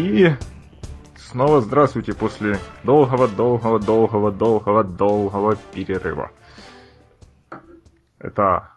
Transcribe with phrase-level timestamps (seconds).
[0.00, 0.34] И
[1.14, 6.32] снова здравствуйте после долгого-долгого-долгого-долгого-долгого перерыва.
[8.18, 8.72] Это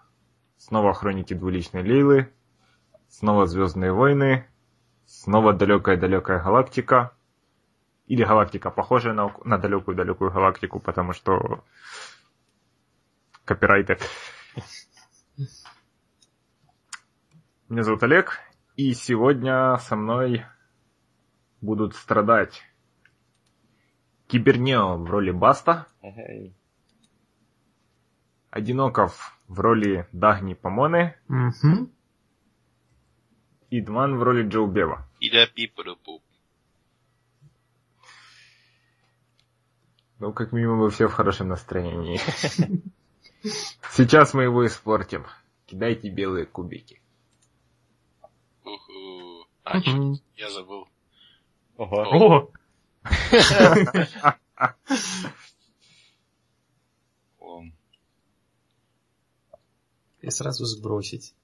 [0.57, 2.29] снова хроники двуличной Лейлы,
[3.07, 4.45] снова Звездные войны,
[5.05, 7.13] снова далекая-далекая галактика.
[8.07, 11.63] Или галактика, похожая на, на далекую-далекую галактику, потому что
[13.45, 13.97] копирайты.
[17.69, 18.41] Меня зовут Олег,
[18.75, 20.43] и сегодня со мной
[21.63, 22.61] будут страдать
[24.27, 25.87] Кибернео в роли Баста.
[28.51, 31.15] Одиноков в роли Дагни Помоны
[33.69, 35.07] и Дман в роли Джоу Бева.
[40.19, 42.19] Ну, как минимум, вы все в хорошем настроении.
[43.91, 45.25] Сейчас мы его испортим.
[45.65, 47.01] Кидайте белые кубики.
[48.63, 49.47] Уху.
[49.63, 49.79] А,
[50.35, 50.87] я забыл.
[51.77, 52.51] Ого.
[60.21, 61.35] И сразу сбросить.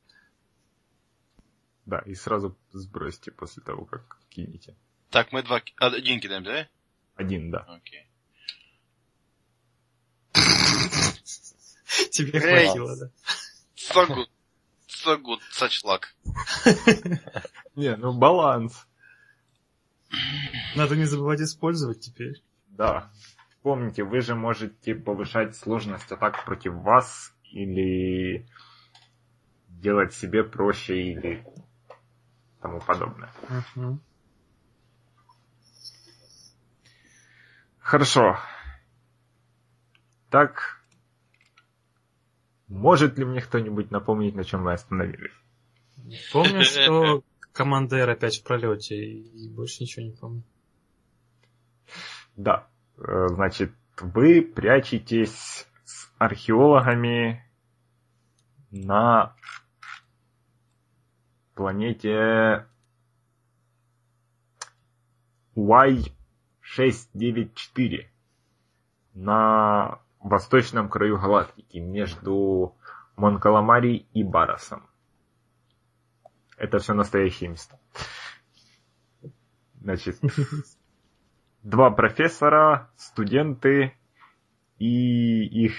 [1.85, 4.75] Да, и сразу сбросьте после того, как кинете.
[5.09, 5.59] Так, мы два...
[5.59, 6.69] ки- а, Один кидаем, да?
[7.15, 7.59] Один, да.
[7.67, 8.05] Окей.
[12.11, 13.09] Тебе хватило, да?
[13.75, 14.29] Сагут.
[14.87, 16.15] Сагут, сачлак.
[17.75, 18.85] Не, ну баланс.
[20.75, 22.43] Надо не забывать использовать теперь.
[22.67, 23.11] Да.
[23.61, 28.47] Помните, вы же можете повышать сложность атак против вас или
[29.67, 31.45] делать себе проще или
[32.61, 33.31] тому подобное.
[33.75, 34.01] Мгм.
[37.79, 38.39] Хорошо.
[40.29, 40.79] Так,
[42.67, 45.33] может ли мне кто-нибудь напомнить, на чем мы остановились?
[46.31, 47.23] Помню, что
[47.59, 50.43] командир опять в пролете, и больше ничего не помню.
[52.37, 52.69] Да.
[52.97, 57.43] Э, Значит, вы прячетесь с археологами
[58.71, 59.35] на
[61.53, 62.65] планете
[65.57, 68.07] Y694
[69.15, 72.77] на восточном краю галактики между
[73.17, 74.88] Монкаламари и Баросом.
[76.59, 77.79] Это все настоящие места.
[79.79, 80.19] Значит,
[81.63, 83.97] два профессора, студенты
[84.77, 85.73] и их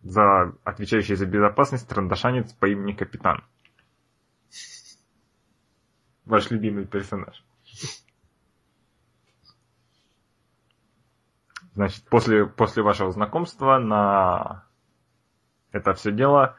[0.00, 3.44] за отвечающий за безопасность трандашанец по имени Капитан.
[6.24, 7.44] Ваш любимый персонаж.
[11.74, 14.66] Значит, после, после вашего знакомства на
[15.70, 16.56] это все дело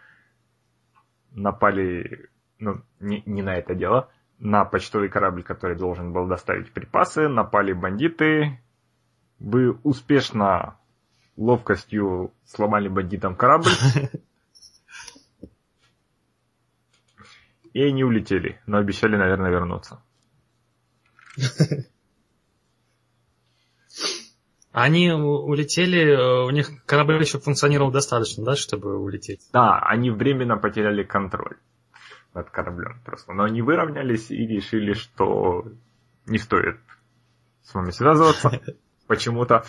[1.31, 2.29] напали,
[2.63, 4.09] ну, не, не на это дело,
[4.39, 8.59] на почтовый корабль, который должен был доставить припасы, напали бандиты.
[9.39, 10.77] Вы успешно
[11.35, 13.71] ловкостью сломали бандитам корабль.
[17.73, 20.01] И они улетели, но обещали, наверное, вернуться.
[24.71, 29.41] Они улетели, э, у них корабль еще функционировал достаточно, да, чтобы улететь?
[29.51, 31.57] Да, они временно потеряли контроль
[32.33, 33.33] над кораблем просто.
[33.33, 35.65] Но они выровнялись и решили, что
[36.25, 36.79] не стоит
[37.63, 38.61] с вами связываться.
[39.07, 39.63] Почему-то.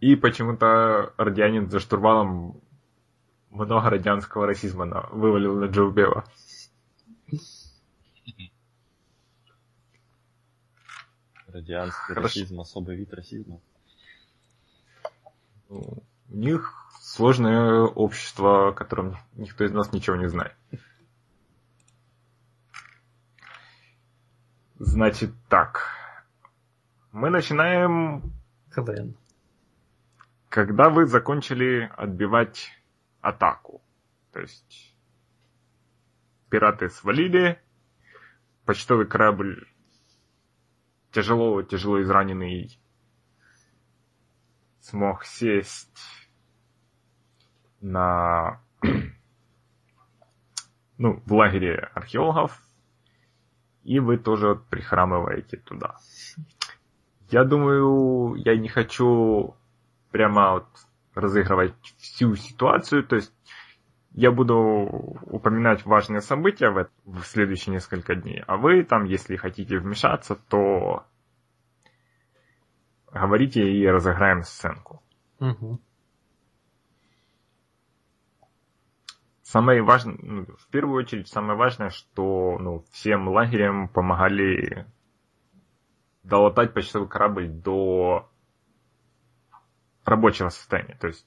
[0.00, 2.60] И почему-то радианин за штурвалом
[3.50, 6.24] много радианского расизма на- вывалил на Джо Бева.
[11.46, 12.22] Радианский Хорошо.
[12.22, 13.60] расизм, особый вид расизма.
[15.68, 20.56] Ну, У них сложное общество, о котором никто из нас ничего не знает.
[24.78, 25.90] Значит так.
[27.12, 28.32] Мы начинаем,
[28.74, 29.14] КВН.
[30.48, 32.70] когда вы закончили отбивать
[33.20, 33.82] атаку.
[34.32, 34.96] То есть
[36.48, 37.60] пираты свалили,
[38.64, 39.68] почтовый корабль
[41.10, 42.80] тяжело-тяжело израненный
[44.80, 46.21] смог сесть
[47.82, 48.60] на
[50.98, 52.62] ну, в лагере археологов,
[53.84, 55.96] и вы тоже прихрамываете туда.
[57.30, 59.56] Я думаю, я не хочу
[60.10, 60.66] прямо вот
[61.14, 63.32] разыгрывать всю ситуацию, то есть
[64.12, 69.78] я буду упоминать важные события в, в следующие несколько дней, а вы там, если хотите
[69.78, 71.04] вмешаться, то
[73.10, 75.02] говорите и разыграем сценку.
[75.40, 75.80] Мгм.
[79.52, 84.86] Самое важное, ну, в первую очередь, самое важное, что ну, всем лагерям помогали
[86.22, 88.30] долатать почтовый корабль до
[90.06, 90.96] рабочего состояния.
[90.98, 91.26] То есть,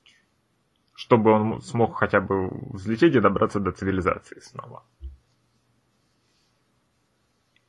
[0.96, 4.84] чтобы он смог хотя бы взлететь и добраться до цивилизации снова.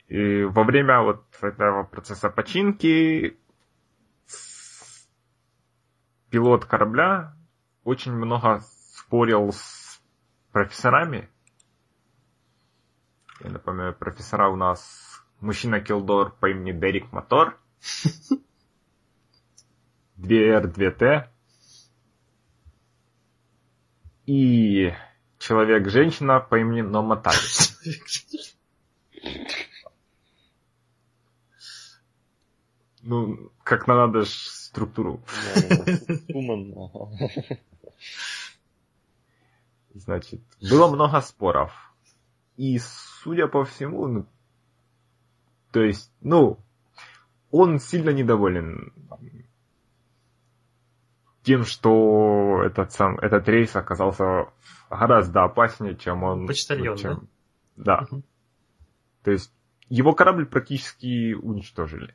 [0.09, 3.37] И во время вот этого процесса починки
[6.31, 7.37] пилот корабля
[7.85, 8.61] очень много
[8.95, 9.86] спорил с
[10.57, 11.29] профессорами.
[13.45, 17.61] Я напоминаю, профессора у нас мужчина Килдор по имени Дерек Мотор,
[20.17, 21.29] 2R, 2T
[24.25, 24.95] и
[25.39, 27.37] человек-женщина по имени Номатари.
[33.03, 35.23] Ну, как надо ж структуру.
[36.29, 37.11] Туман, ага.
[39.99, 41.73] Значит, было много споров.
[42.57, 44.27] И, судя по всему, ну,
[45.73, 46.59] то есть, ну,
[47.51, 48.93] он сильно недоволен
[51.43, 54.53] тем, что этот, сам, этот рейс оказался
[54.91, 56.47] гораздо опаснее, чем он...
[56.47, 57.29] Почтальон, чем,
[57.77, 58.07] да?
[58.11, 58.25] Мгм.
[59.23, 59.53] То есть,
[59.89, 62.15] его корабль практически уничтожили.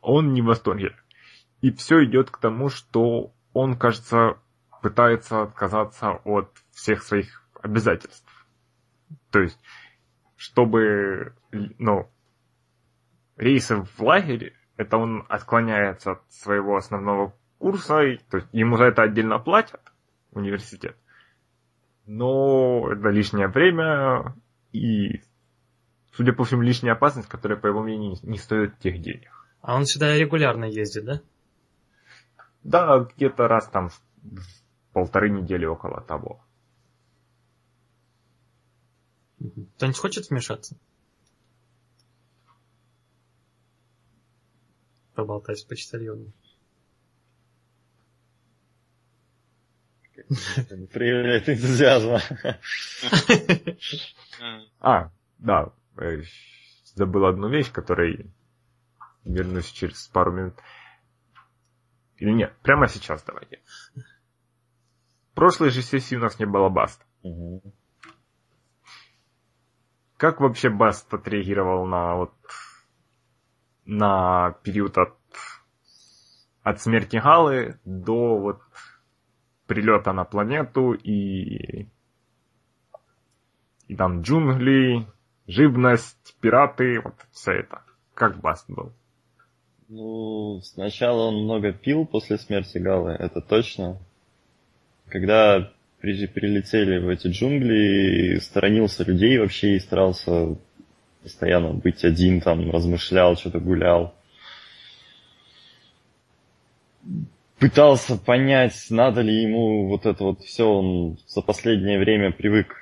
[0.00, 0.96] Он не в восторге.
[1.60, 4.36] И все идет к тому, что он, кажется,
[4.82, 8.30] пытается отказаться от всех своих обязательств.
[9.30, 9.58] То есть,
[10.36, 12.10] чтобы, ну,
[13.36, 18.84] рейсы в лагерь, это он отклоняется от своего основного курса, и, то есть ему за
[18.84, 19.80] это отдельно платят
[20.32, 20.94] университет.
[22.04, 24.34] Но это лишнее время
[24.72, 25.22] и,
[26.12, 29.30] судя по всему, лишняя опасность, которая, по его мнению, не стоит тех денег.
[29.62, 31.20] А он сюда регулярно ездит, да?
[32.66, 34.02] Да, где-то раз там в
[34.92, 36.44] полторы недели около того.
[39.76, 40.76] Кто-нибудь хочет вмешаться?
[45.14, 46.32] Поболтать с почтальоном.
[50.28, 52.20] Не проявляет энтузиазма.
[54.80, 56.22] А, да, э,
[56.94, 58.28] забыл одну вещь, которой
[59.24, 60.54] вернусь через пару минут.
[62.18, 63.60] Или нет, прямо сейчас давайте.
[63.94, 67.04] В прошлой же сессии у нас не было Баста.
[67.22, 67.60] Мгм.
[70.16, 72.34] Как вообще Баст отреагировал на вот
[73.84, 75.14] на период от
[76.62, 78.62] от смерти Галы до вот
[79.66, 81.86] прилета на планету и
[83.88, 85.06] и там джунгли,
[85.46, 87.82] живность, пираты, вот все это.
[88.14, 88.92] Как Баст был?
[89.88, 93.98] Ну, сначала он много пил после смерти Галы, это точно.
[95.06, 100.56] Когда при- прилетели в эти джунгли, сторонился людей вообще и старался
[101.22, 104.12] постоянно быть один, там, размышлял, что-то гулял.
[107.60, 112.74] Пытался понять, надо ли ему вот это вот все, он за последнее время привык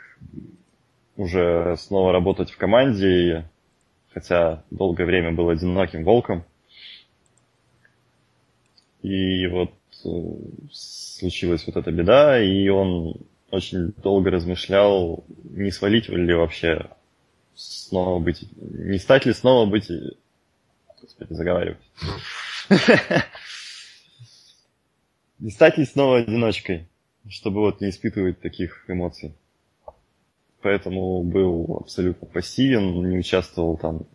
[1.16, 3.44] уже снова работать в команде,
[4.14, 6.44] хотя долгое время был одиноким волком.
[9.04, 9.70] И вот
[10.06, 10.08] э,
[10.72, 13.16] случилась вот эта беда, и он
[13.50, 16.88] очень долго размышлял, не свалить ли вообще
[17.54, 19.90] снова быть, не стать ли снова быть,
[21.02, 21.82] господи, заговаривать.
[25.40, 26.86] Не стать ли снова одиночкой,
[27.28, 29.34] чтобы вот не испытывать таких эмоций.
[30.62, 34.06] Поэтому был абсолютно пассивен, не участвовал там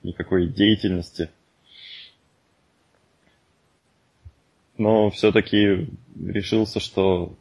[0.00, 1.28] в никакой деятельности.
[4.78, 7.36] Но все-таки решился, что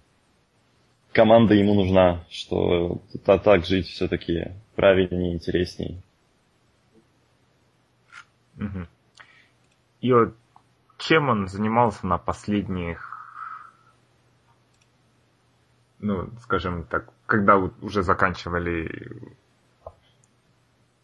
[1.11, 6.01] команда ему нужна, что та- так жить все-таки правильнее, интересней.
[10.01, 10.35] И вот
[10.97, 13.07] чем он занимался на последних,
[15.99, 19.35] ну, скажем так, когда уже заканчивали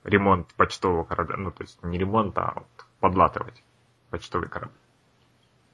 [0.04, 3.64] ремонт почтового корабля, ну, то есть не ремонт, а вот подлатывать
[4.10, 4.74] почтовый корабль.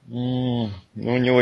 [0.07, 1.41] Ну, у него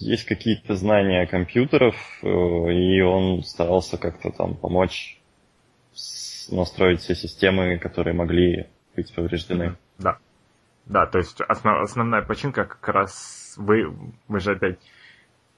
[0.00, 5.20] есть какие-то знания компьютеров, э, и он старался как-то там помочь
[6.50, 9.76] настроить все системы, которые могли быть повреждены.
[9.98, 10.18] Да.
[10.86, 13.92] Да, то есть основ- основная починка как раз вы,
[14.28, 14.78] мы же опять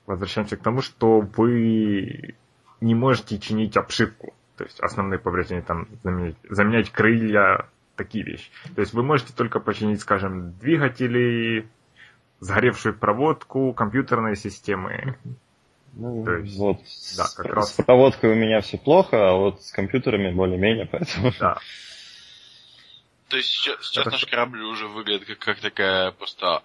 [0.07, 2.35] возвращаемся к тому, что вы
[2.81, 4.35] не можете чинить обшивку.
[4.57, 8.51] То есть основные повреждения там заменять, заменять крылья, такие вещи.
[8.75, 11.69] То есть вы можете только починить, скажем, двигатели,
[12.41, 15.19] сгоревшую проводку, компьютерные системы.
[15.95, 16.79] Ну, То есть, вот
[17.17, 20.87] да, с, как раз- с проводкой у меня все плохо, а вот с компьютерами более-менее,
[20.91, 21.33] поэтому...
[21.39, 21.59] Да.
[23.29, 26.63] То есть сейчас, сейчас Это наш корабль уже выглядит как, как такая просто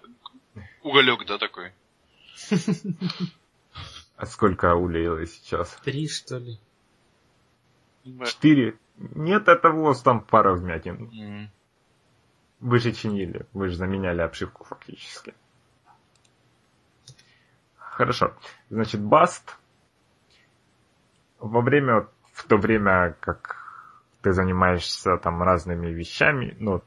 [0.82, 1.72] уголек, да, такой?
[4.16, 5.76] А сколько улеяло сейчас?
[5.84, 6.56] Три, что ли?
[8.26, 8.78] Четыре?
[8.96, 11.10] Нет, это у вас там пара вмятин.
[11.12, 11.50] М.
[12.60, 15.34] Вы же чинили, вы же заменяли обшивку фактически.
[17.94, 18.34] Хорошо.
[18.70, 19.56] Значит, Баст
[21.38, 23.56] во время, в то время, как
[24.20, 26.82] ты занимаешься там разными вещами, ну,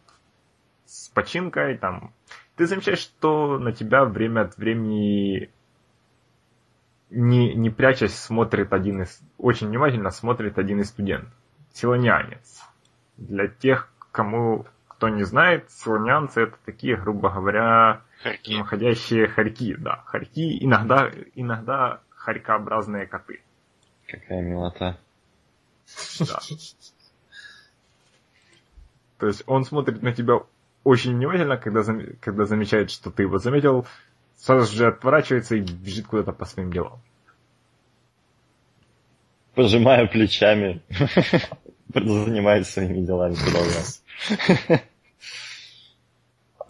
[0.86, 2.14] с починкой, там,
[2.58, 5.50] ты замечаешь, что на тебя время от времени
[7.10, 11.34] не, не прячась смотрит один из, очень внимательно смотрит один из студентов.
[11.72, 12.62] Силонянец.
[13.16, 18.54] Для тех, кому, кто не знает, силонянцы это такие, грубо говоря, Харьки.
[18.58, 20.04] находящие хорьки, да.
[20.06, 23.42] Хорьки, иногда, иногда хорькообразные коты.
[24.08, 24.98] Какая милота.
[26.20, 26.40] Да.
[29.18, 30.40] То есть он смотрит на тебя
[30.84, 33.86] очень внимательно, когда, зам- когда замечает, что ты его заметил,
[34.38, 37.02] сразу же отворачивается и бежит куда-то по своим делам.
[39.56, 40.82] Пожимаю плечами.
[41.94, 43.86] Занимаюсь своими делами, продолжаю.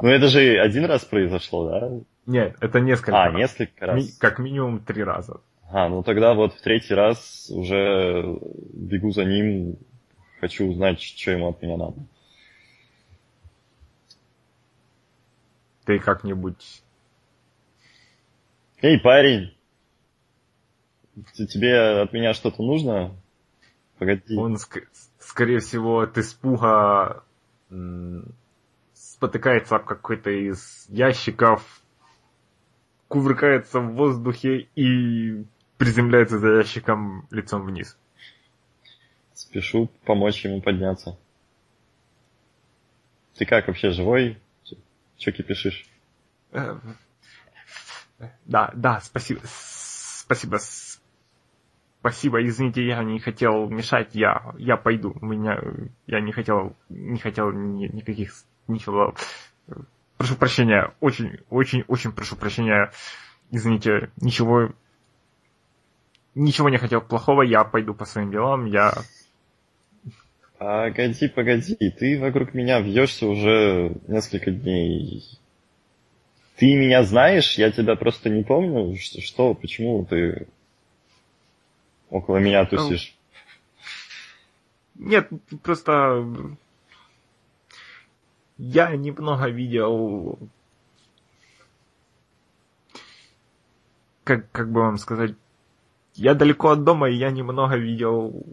[0.01, 1.91] Ну это же один раз произошло, да?
[2.25, 3.35] Нет, это несколько А, раз.
[3.35, 4.17] несколько Ми- раз.
[4.17, 5.41] как минимум три раза.
[5.69, 8.37] А, ну тогда вот в третий раз уже
[8.73, 9.77] бегу за ним,
[10.39, 11.95] хочу узнать, что ему от меня надо.
[15.85, 16.83] Ты как-нибудь...
[18.81, 19.53] Эй, парень!
[21.33, 23.15] Тебе от меня что-то нужно?
[23.97, 24.35] Погоди.
[24.37, 24.85] Он, ск-
[25.19, 27.23] скорее всего, от испуга
[29.17, 31.81] спотыкается об какой-то из ящиков,
[33.07, 35.43] кувыркается в воздухе и
[35.77, 37.97] приземляется за ящиком лицом вниз.
[39.33, 41.17] Спешу помочь ему подняться.
[43.35, 44.37] Ты как, вообще живой?
[45.17, 45.87] Че кипишишь?
[46.51, 46.75] Э,
[48.45, 49.41] Да, да, спасибо.
[49.45, 50.59] Спасибо.
[51.99, 55.15] Спасибо, извините, я не хотел мешать, я, я пойду.
[55.19, 55.59] У меня,
[56.05, 58.33] я не хотел, не хотел ни- никаких,
[58.67, 59.15] ничего.
[60.17, 62.91] Прошу прощения, очень, очень, очень прошу прощения.
[63.51, 64.73] Извините, ничего,
[66.35, 68.93] ничего не хотел плохого, я пойду по своим делам, я...
[70.57, 75.23] Погоди, погоди, ты вокруг меня вьешься уже несколько дней.
[76.55, 78.97] Ты меня знаешь, я тебя просто не помню.
[78.97, 80.47] Что, что почему ты
[82.09, 83.15] около меня тусишь?
[84.95, 85.29] Нет,
[85.61, 86.25] просто
[88.57, 90.39] я немного видел,
[94.23, 95.35] как, как бы вам сказать,
[96.15, 98.43] я далеко от дома, и я немного видел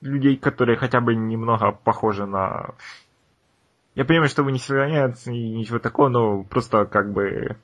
[0.00, 2.74] людей, которые хотя бы немного похожи на...
[3.94, 7.56] Я понимаю, что вы не силонец и ничего такого, но просто как бы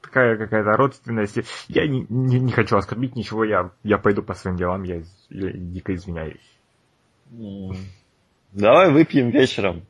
[0.00, 1.38] такая какая-то родственность.
[1.68, 5.94] Я не, не, не хочу оскорбить ничего, я, я пойду по своим делам, я дико
[5.94, 6.57] извиняюсь.
[8.52, 9.86] Давай выпьем вечером.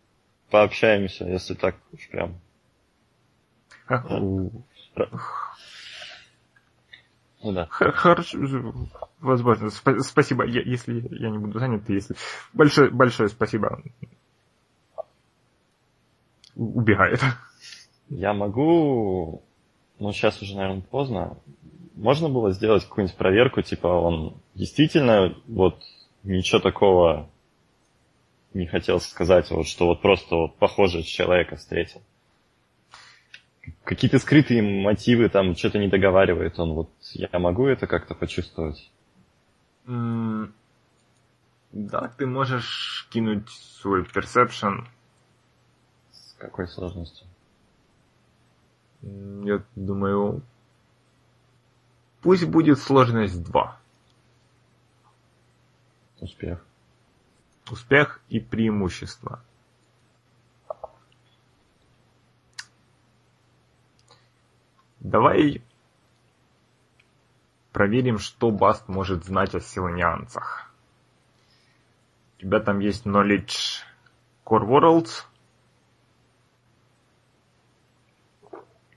[0.50, 2.40] Пообщаемся, если так уж прям.
[7.42, 7.66] Ну да.
[7.70, 8.38] Хорошо,
[9.20, 9.66] возможно.
[9.66, 12.16] Спа- спасибо, я- если я не буду занят, если...
[12.52, 13.80] Большое, большое спасибо.
[16.56, 17.20] У- Убегает.
[18.08, 19.42] Я могу...
[20.00, 21.36] Ну, сейчас уже, наверное, поздно.
[21.94, 25.82] Можно было сделать какую-нибудь проверку, типа он действительно вот
[26.24, 27.28] ничего такого
[28.54, 32.02] не хотел сказать, вот что вот просто вот похожий человека встретил.
[33.84, 36.72] Какие-то скрытые мотивы, там что-то не договаривает он.
[36.72, 38.90] Вот я могу это как-то почувствовать?
[39.86, 40.54] М,
[41.70, 44.86] Да, ты можешь кинуть свой perception.
[46.12, 47.26] С какой сложностью?
[49.02, 50.42] Я думаю,
[52.22, 53.78] пусть будет сложность 2.
[56.20, 56.64] Успех.
[57.70, 59.42] Успех и преимущество.
[65.00, 65.62] Давай
[67.72, 70.72] проверим, что Баст может знать о силанианцах.
[72.36, 73.82] У тебя там есть Knowledge
[74.44, 75.24] Core Worlds.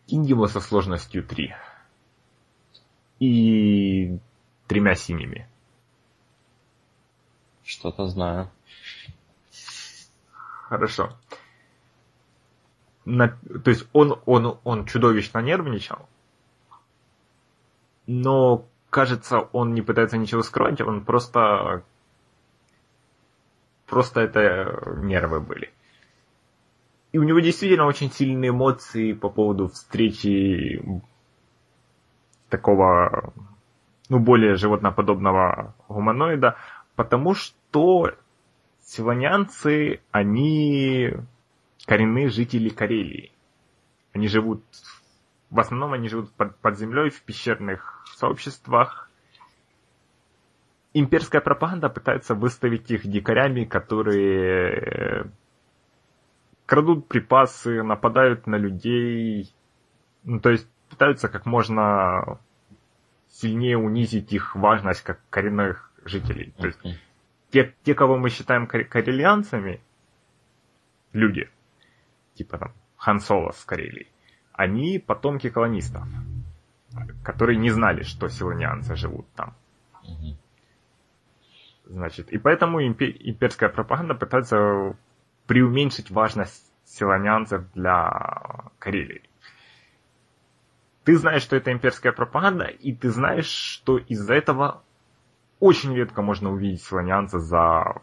[0.08, 1.56] Кинь его со сложностью 3.
[3.20, 4.20] И
[4.68, 5.48] тремя синими.
[7.72, 8.51] Что-то знаю.
[10.68, 11.10] Хорошо.
[13.06, 13.30] на,
[13.63, 16.10] то есть он, он, он чудовищно нервничал,
[18.08, 21.84] но, кажется, он не пытается ничего скрывать, он просто...
[23.88, 25.72] Просто это нервы были.
[27.13, 30.84] И у него действительно очень сильные эмоции по поводу встречи
[32.50, 33.34] такого,
[34.10, 36.58] ну, более животноподобного гуманоида,
[36.96, 37.56] потому что
[38.82, 41.13] силанянцы, они
[41.86, 43.32] коренные жители Карелии.
[44.13, 44.63] Они живут,
[45.50, 49.10] в основном они живут под, под землей в пещерных сообществах.
[50.94, 55.32] Имперская пропаганда пытается выставить их дикарями, которые
[56.66, 59.54] крадут припасы, нападают на людей.
[60.24, 62.40] Ну, то есть пытаются как можно
[63.30, 66.54] сильнее унизить их важность как коренных жителей.
[66.58, 66.80] То есть
[67.51, 69.81] те, те кого мы считаем карелианцами,
[71.13, 71.50] люди,
[72.36, 74.08] типа там Хан Соло с Карелии,
[74.53, 76.08] они потомки колонистов,
[77.24, 79.55] которые не знали, что силанианцы живут там.
[81.86, 84.96] Значит, и поэтому имперская пропаганда пытается
[85.48, 89.24] преуменьшить важность силанянцев для Карелии.
[91.03, 94.84] Ты знаешь, что это имперская пропаганда, и ты знаешь, что из-за этого
[95.62, 98.01] очень редко можно увидеть силанянца за,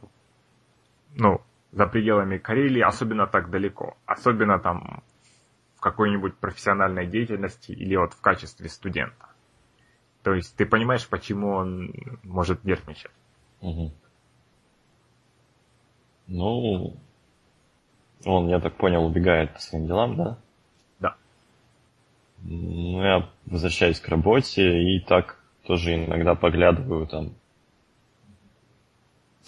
[1.16, 3.96] ну, за пределами Карелии, особенно так далеко.
[4.06, 5.02] Особенно там
[5.76, 9.26] в какой-нибудь профессиональной деятельности или вот в качестве студента.
[10.22, 13.10] То есть ты понимаешь, почему он может нервничать.
[13.60, 13.92] Угу.
[16.28, 16.96] Ну,
[18.24, 20.38] он, я так понял, убегает по своим делам, да?
[21.00, 21.16] Да.
[22.42, 27.34] Ну, я возвращаюсь к работе и так тоже иногда поглядываю там.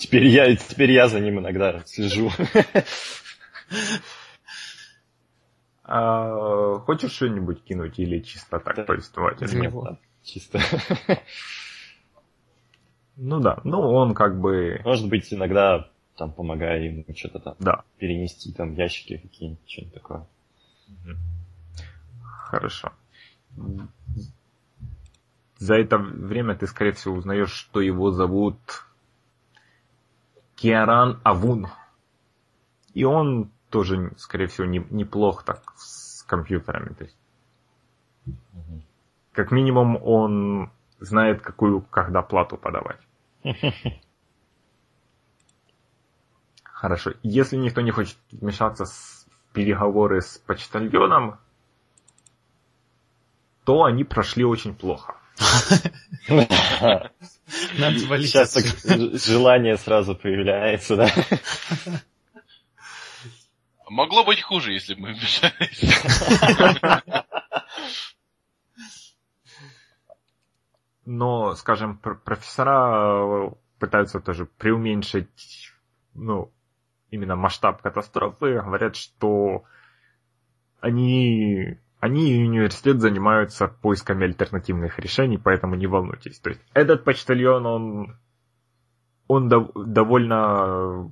[0.00, 2.30] Теперь я, теперь я за ним иногда слежу.
[5.84, 8.84] А, хочешь что-нибудь кинуть или чисто так да.
[8.84, 9.40] повествовать?
[9.52, 9.74] Нет,
[10.22, 10.60] чисто.
[13.16, 14.80] Ну да, ну он как бы...
[14.84, 17.82] Может быть, иногда там помогая ему что-то там да.
[17.98, 20.26] перенести, там ящики какие-нибудь, что-нибудь такое.
[22.22, 22.92] Хорошо.
[25.58, 28.58] За это время ты, скорее всего, узнаешь, что его зовут
[30.60, 31.68] Киаран Авун.
[32.92, 36.92] И он тоже, скорее всего, не, неплох так с компьютерами.
[36.92, 37.16] То есть,
[38.26, 38.82] угу.
[39.32, 43.00] Как минимум, он знает, какую, когда плату подавать.
[46.62, 47.12] Хорошо.
[47.22, 51.38] Если никто не хочет вмешаться в переговоры с почтальоном,
[53.64, 55.19] то они прошли очень плохо.
[57.48, 58.64] Сейчас так
[59.18, 61.10] желание сразу появляется, да?
[63.88, 65.84] Могло быть хуже, если бы мы вмешались.
[71.04, 75.72] Но, скажем, профессора пытаются тоже преуменьшить,
[76.14, 76.52] ну,
[77.10, 79.64] именно масштаб катастрофы, говорят, что
[80.80, 86.38] они, они и университет занимаются поисками альтернативных решений, поэтому не волнуйтесь.
[86.40, 88.16] То есть этот почтальон, он,
[89.28, 91.10] он дов, довольно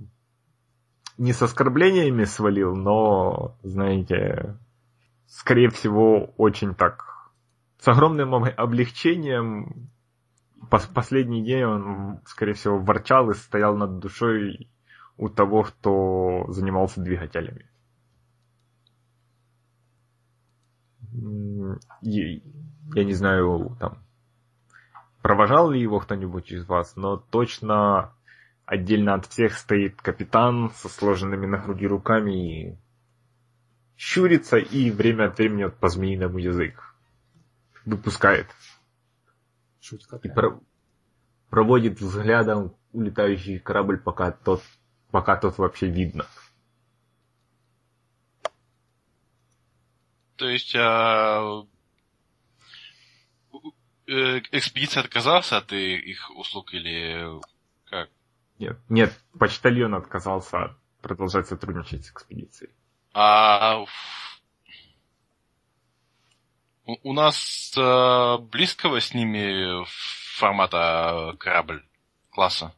[1.19, 4.57] не с оскорблениями свалил, но, знаете,
[5.27, 7.05] скорее всего, очень так
[7.79, 9.91] с огромным облегчением
[10.69, 14.69] последний день он, скорее всего, ворчал и стоял над душой
[15.17, 17.71] у того, кто занимался двигателями.
[22.03, 23.99] Я не знаю, там,
[25.23, 28.13] провожал ли его кто-нибудь из вас, но точно
[28.65, 32.79] отдельно от всех стоит капитан со сложенными на груди руками и
[33.97, 36.95] щурится и время от времени вот по змеиному язык
[37.85, 38.47] выпускает.
[40.23, 40.61] И про-
[41.51, 44.63] проводит взглядом улетающий корабль, пока тот
[45.11, 46.27] пока тут вообще видно.
[50.37, 51.67] То есть а,
[54.09, 57.41] экспедиция отказался от их услуг или
[57.85, 58.09] как?
[58.59, 62.71] Нет, нет, почтальон отказался продолжать сотрудничать с экспедицией.
[63.13, 63.85] А
[67.03, 69.85] у нас а, близкого с ними
[70.39, 71.85] формата корабль
[72.31, 72.75] класса?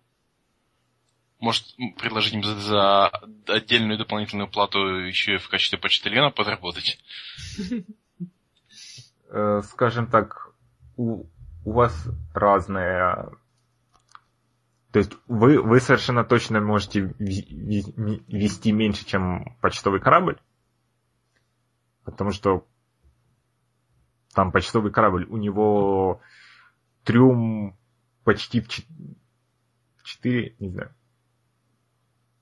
[1.38, 1.64] Может,
[1.96, 3.06] предложить им за, за
[3.46, 6.98] отдельную дополнительную плату еще и в качестве почтальона подработать?
[9.32, 10.49] Э, скажем так,
[11.00, 11.26] у,
[11.64, 13.30] у вас разные...
[14.92, 20.38] То есть вы, вы совершенно точно можете вести меньше, чем почтовый корабль.
[22.04, 22.66] Потому что
[24.34, 26.20] там почтовый корабль, у него
[27.04, 27.78] трюм
[28.24, 28.68] почти в
[30.02, 30.94] 4, не знаю,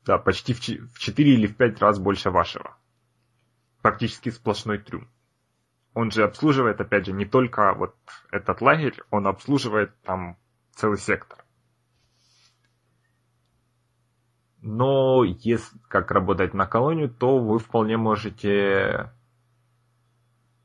[0.06, 0.60] да, почти в
[0.98, 2.76] 4 или в 5 раз больше вашего.
[3.82, 5.08] Практически сплошной трюм.
[5.94, 7.96] Он же обслуживает, опять же, не только вот
[8.30, 10.36] этот лагерь, он обслуживает там
[10.74, 11.44] целый сектор.
[14.60, 19.12] Но если как работать на колонию, то вы вполне можете...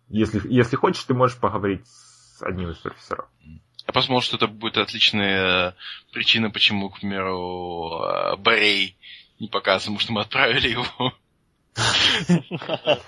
[0.09, 3.27] Если, если хочешь, ты можешь поговорить с одним из профессоров.
[3.41, 5.75] Я посмотрел, что это будет отличная
[6.12, 8.97] причина, почему, к примеру, Борей
[9.39, 11.13] не показываем, что мы отправили его.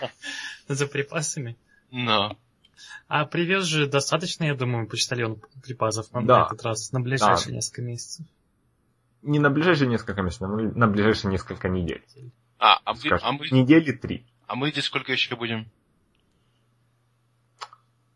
[0.67, 1.55] За припасами?
[1.91, 2.37] Но.
[3.07, 6.45] А привез же достаточно, я думаю, почтальон припасов на да.
[6.47, 7.55] этот раз, на ближайшие да.
[7.55, 8.25] несколько месяцев.
[9.21, 12.03] Не на ближайшие несколько месяцев, а на ближайшие несколько недель.
[12.59, 13.47] А, а, вы, а мы...
[13.49, 14.25] Недели три.
[14.47, 15.69] А мы здесь сколько еще будем?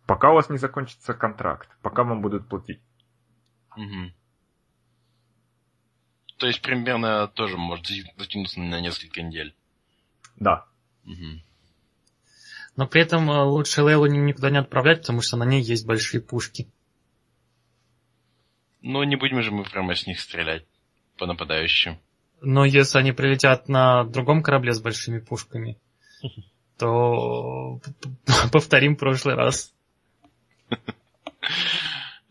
[0.05, 2.82] Пока у вас не закончится контракт, пока вам будут платить.
[3.75, 4.13] Угу.
[6.38, 7.86] То есть примерно тоже может
[8.17, 9.53] затянуться на несколько недель.
[10.38, 10.65] Да.
[11.05, 11.41] Угу.
[12.80, 16.72] Но при этом лучше Лейлу никуда не отправлять, потому что на ней есть большие пушки.
[18.82, 20.65] Ну, не будем же мы прямо с них стрелять
[21.18, 22.00] по нападающим.
[22.39, 25.78] Но если они прилетят на другом корабле с большими пушками,
[26.78, 27.82] то
[28.54, 29.76] повторим прошлый раз.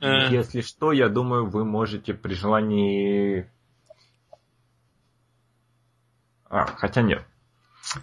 [0.00, 3.50] Если что, я думаю, вы можете при желании...
[6.48, 7.22] А, хотя нет.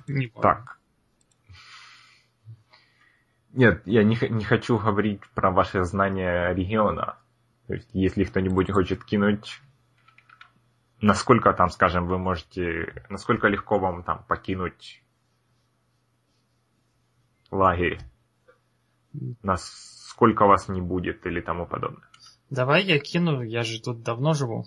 [0.06, 0.76] Не так.
[3.56, 7.18] Нет, я не, не хочу говорить про ваши знания региона.
[7.68, 9.62] То есть, если кто-нибудь хочет кинуть,
[11.00, 15.02] насколько там, скажем, вы можете, насколько легко вам там покинуть
[17.50, 18.02] лагерь,
[19.42, 22.10] насколько вас не будет или тому подобное.
[22.50, 24.66] Давай я кину, я же тут давно живу.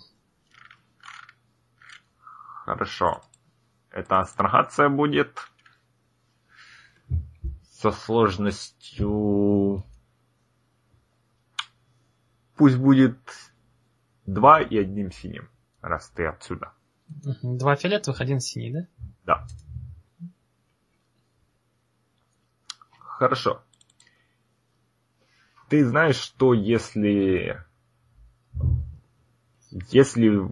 [2.65, 3.21] Хорошо.
[3.91, 5.37] Это астрогация будет
[7.79, 9.85] со сложностью...
[12.57, 13.17] Пусть будет
[14.25, 15.49] два и одним синим,
[15.81, 16.73] раз ты отсюда.
[17.07, 18.87] Два фиолетовых, один синий, да?
[19.23, 19.47] Да.
[22.99, 23.63] Хорошо.
[25.69, 27.63] Ты знаешь, что если...
[29.71, 30.51] Если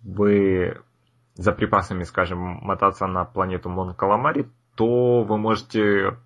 [0.00, 0.82] вы
[1.34, 6.18] за припасами, скажем, мотаться на планету Мон-Каламари, то вы можете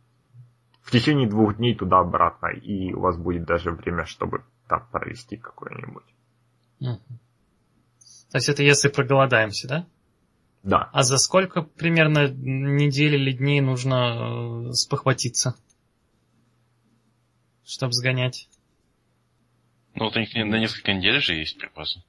[0.82, 6.04] в течение двух дней туда-обратно, и у вас будет даже время, чтобы там провести какое-нибудь.
[6.78, 9.86] То есть это если проголодаемся, да?
[10.62, 10.90] Да.
[10.92, 15.54] А за сколько примерно недель или дней нужно спохватиться,
[17.64, 18.48] чтобы сгонять?
[19.94, 22.02] Ну вот у них на несколько недель же есть припасы.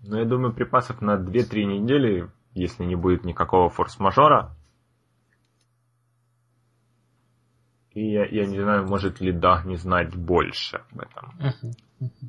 [0.00, 4.56] Ну, я думаю, припасов на 2-3 недели, если не будет никакого форс-мажора.
[7.92, 11.34] И я, я не знаю, может ли да не знать больше об этом.
[11.38, 11.72] Uh-huh.
[12.00, 12.28] Uh-huh.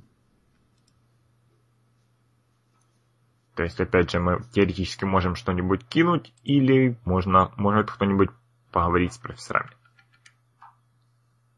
[3.56, 8.30] То есть, опять же, мы теоретически можем что-нибудь кинуть, или можно, может кто-нибудь
[8.72, 9.72] поговорить с профессорами.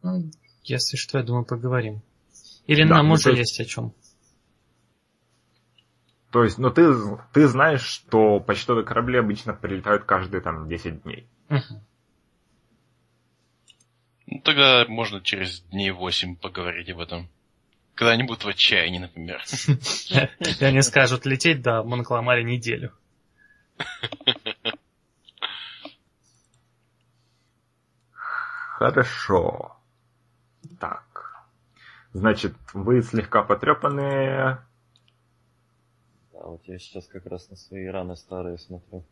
[0.03, 0.29] Ну,
[0.63, 2.01] если что, я думаю, поговорим.
[2.67, 3.57] Или да, нам уже есть...
[3.57, 3.93] есть о чем.
[6.31, 6.93] То есть, ну ты,
[7.33, 11.27] ты знаешь, что почтовые корабли обычно прилетают каждые там 10 дней.
[11.49, 11.81] Угу.
[14.27, 17.29] Ну, тогда можно через дней 8 поговорить об этом.
[17.95, 19.41] Когда они будут в отчаянии, например.
[20.59, 22.91] И они скажут лететь до Монкламари неделю.
[28.77, 29.77] Хорошо.
[30.79, 31.47] Так.
[32.13, 34.59] Значит, вы слегка потрепанные.
[36.37, 39.03] Да, вот я сейчас как раз на свои раны старые смотрю.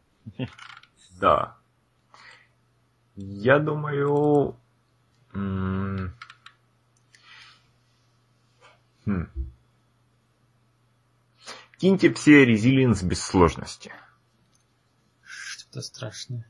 [1.20, 1.58] Да.
[3.16, 4.56] Я думаю...
[5.34, 6.14] Хм.
[11.78, 13.92] Киньте все резилинс без сложности.
[15.22, 16.50] Что-то страшное.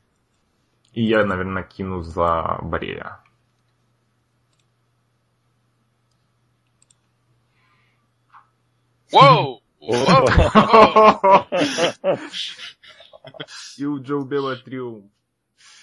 [0.92, 3.20] И я, наверное, кину за Борея.
[9.12, 9.65] Воу!
[13.76, 15.10] И у Джо Бела триумф.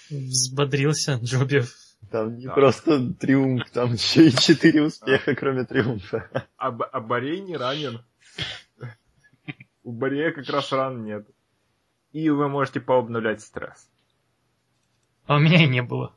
[0.09, 1.73] Взбодрился Джобев.
[2.11, 2.53] Там не Да.
[2.53, 6.29] просто триумф, там еще и четыре успеха, кроме триумфа.
[6.57, 8.03] А, а Борей не ранен.
[9.83, 11.27] У Борея как раз ран нет.
[12.11, 13.89] И вы можете пообнулять стресс.
[15.25, 16.13] А у меня и не было.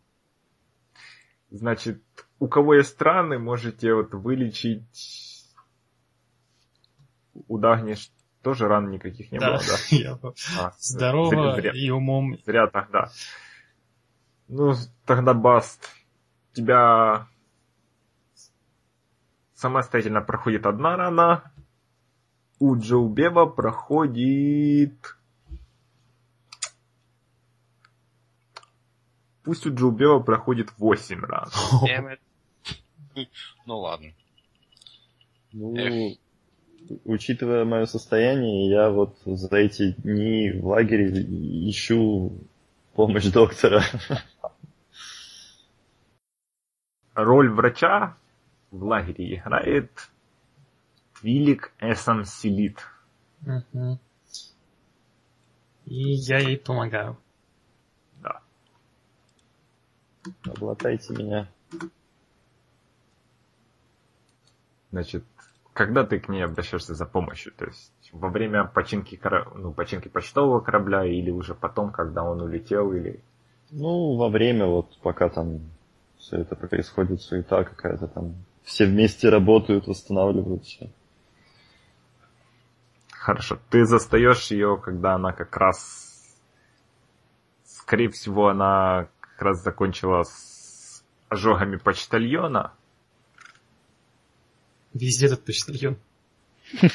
[1.50, 2.02] Значит,
[2.38, 5.35] у кого есть раны, можете вот вылечить...
[7.48, 7.96] У Дагни
[8.42, 9.74] тоже ран никаких не да, было, да?
[9.96, 10.18] я
[10.58, 12.38] А, здорово зря, и умом.
[12.44, 13.10] Зря тогда.
[14.48, 15.90] Ну, тогда Баст.
[16.52, 17.26] Тебя
[19.54, 21.52] самостоятельно проходит одна рана.
[22.58, 25.16] У Джоу Беба проходит...
[29.42, 31.48] Пусть у Джоу Беба проходит 8 ран.
[33.66, 34.12] Ну ладно.
[35.52, 36.18] Ну, Эх.
[37.04, 41.10] Учитывая мое состояние, я вот за эти дни в лагере
[41.70, 42.32] ищу
[42.94, 43.82] помощь доктора.
[47.14, 48.16] Роль врача
[48.70, 50.10] в лагере играет
[51.20, 52.86] Твилик Эсам Селит.
[53.40, 53.98] Мгм.
[55.86, 57.16] И я ей помогаю.
[58.22, 58.42] Да.
[60.44, 61.48] Облатайте меня.
[64.90, 65.24] Значит,
[65.76, 67.52] когда ты к ней обращаешься за помощью?
[67.52, 69.20] То есть во время починки,
[69.54, 73.22] ну, починки почтового корабля или уже потом, когда он улетел, или...
[73.70, 75.60] Ну, во время, вот пока там
[76.16, 78.36] все это происходит, суета какая-то там.
[78.62, 80.90] Все вместе работают, восстанавливают все.
[83.12, 83.58] Хорошо.
[83.68, 86.38] Ты застаешь ее, когда она как раз...
[87.64, 92.72] Скорее всего, она как раз закончила с ожогами почтальона.
[94.96, 95.98] Везде этот почтальон.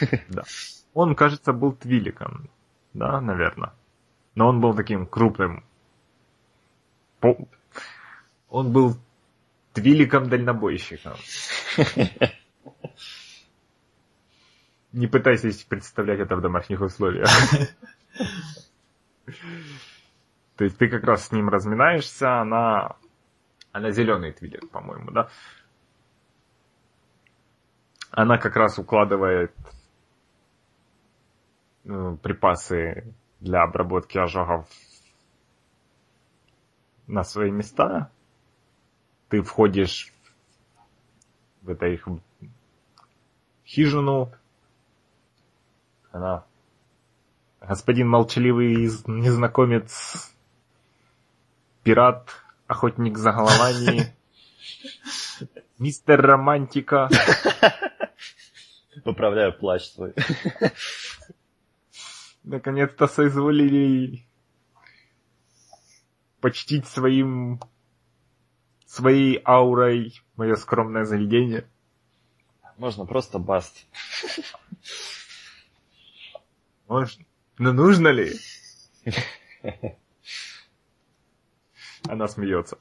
[0.94, 2.50] Он, кажется, был твиликом.
[2.94, 3.74] Да, наверное.
[4.36, 5.64] Но он был таким крупным.
[8.50, 8.98] Он был
[9.74, 11.16] твиликом-дальнобойщиком.
[14.92, 17.30] Не пытайся представлять это в домашних условиях.
[20.58, 22.98] То есть ты как раз с ним разминаешься, она...
[23.72, 25.30] Она зеленый твилик, по-моему, да?
[28.12, 29.56] Она как раз укладывает
[31.86, 34.68] ну, припасы для обработки ожогов
[37.08, 38.12] на свои места.
[39.30, 40.14] Ты входишь
[41.62, 42.08] в это их
[43.66, 44.32] хижину.
[46.12, 46.46] Она...
[47.62, 50.36] Господин молчаливый незнакомец,
[51.84, 52.28] пират,
[52.66, 54.16] охотник за головами,
[55.78, 57.08] мистер романтика.
[59.04, 60.14] Поправляю плащ свой.
[62.44, 64.26] наконец-то соизволили
[66.40, 67.60] почтить своим
[68.86, 71.68] своей аурой мое скромное заведение.
[72.78, 73.86] Можно просто баст.
[76.88, 77.26] Можно.
[77.58, 78.34] Но нужно ли?
[82.08, 82.78] Она смеется.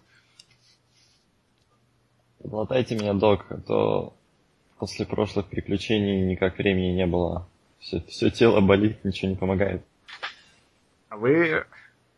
[2.42, 4.16] Латайте меня, док, а то
[4.80, 7.46] после прошлых приключений никак времени не было.
[7.78, 9.84] Все, все тело болит, ничего не помогает.
[11.10, 11.66] А вы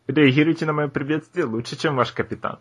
[0.07, 2.59] реагируете на мое приветствие лучше, чем ваш капитан.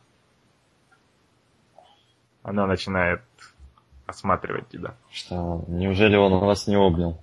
[2.42, 3.22] Она начинает
[4.06, 4.96] осматривать тебя.
[5.12, 7.22] Что, неужели он вас не обнял?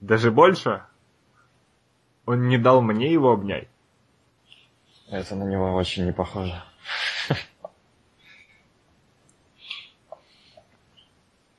[0.00, 0.82] Даже больше?
[2.26, 3.68] Он не дал мне его обнять.
[5.08, 6.60] Это на него очень не похоже.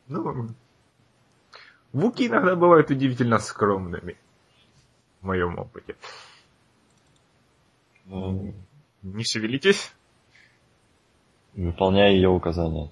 [0.10, 0.50] Ну,
[1.94, 4.18] вуки иногда бывают удивительно скромными.
[5.22, 5.96] В моем опыте.
[8.06, 8.54] Ну,
[9.04, 9.94] Не шевелитесь.
[11.54, 12.92] Выполняя ее указания.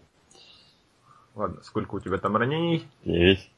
[1.35, 2.87] Ладно, сколько у тебя там ранений?
[3.03, 3.49] Девять.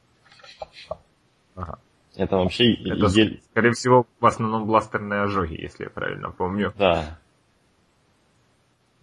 [1.54, 1.78] Ага.
[2.16, 6.72] Это вообще Это, еле- скорее всего, в основном бластерные ожоги, если я правильно помню.
[6.76, 7.18] Да.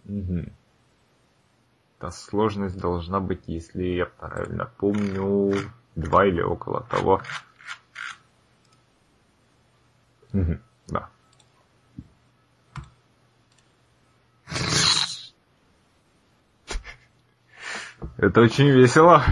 [0.04, 0.52] Мгм.
[1.98, 5.52] Та сложность должна быть, если я правильно помню,
[5.96, 7.22] два или около того.
[10.32, 11.08] Мгм, Да.
[18.16, 19.24] Это очень весело.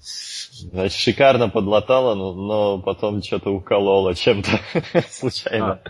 [0.00, 4.60] Значит, шикарно подлатала, но, но потом что-то уколола чем-то
[5.08, 5.80] случайно.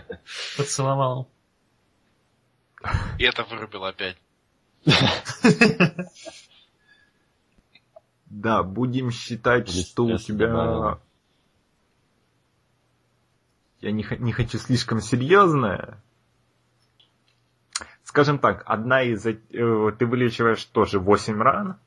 [0.57, 1.29] Поцеловал.
[3.17, 4.17] И это вырубило опять.
[8.27, 10.99] Да, будем считать, что у тебя...
[13.81, 16.01] Я не, не хочу слишком серьезное.
[18.03, 19.25] Скажем так, одна из...
[19.25, 21.77] э, Ты вылечиваешь тоже 8 ран.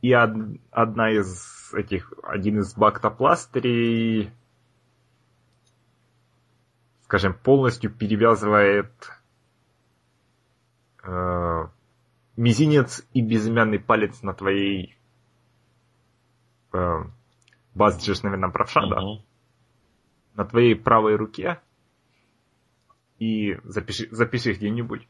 [0.00, 2.12] И од- одна из этих...
[2.22, 4.32] Один из бактопластырей
[7.12, 8.90] скажем, полностью перевязывает
[11.02, 11.68] э,
[12.36, 14.96] мизинец и безымянный палец на твоей
[16.72, 17.04] э,
[17.74, 19.00] баз, наверное, правша, да?
[19.00, 19.24] Мгм.
[20.34, 21.60] на твоей правой руке
[23.18, 25.06] и запиши, запиши их где-нибудь.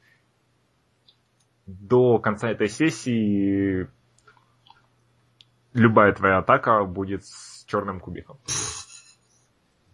[1.67, 3.89] До конца этой сессии
[5.73, 8.39] любая твоя атака будет с черным кубиком.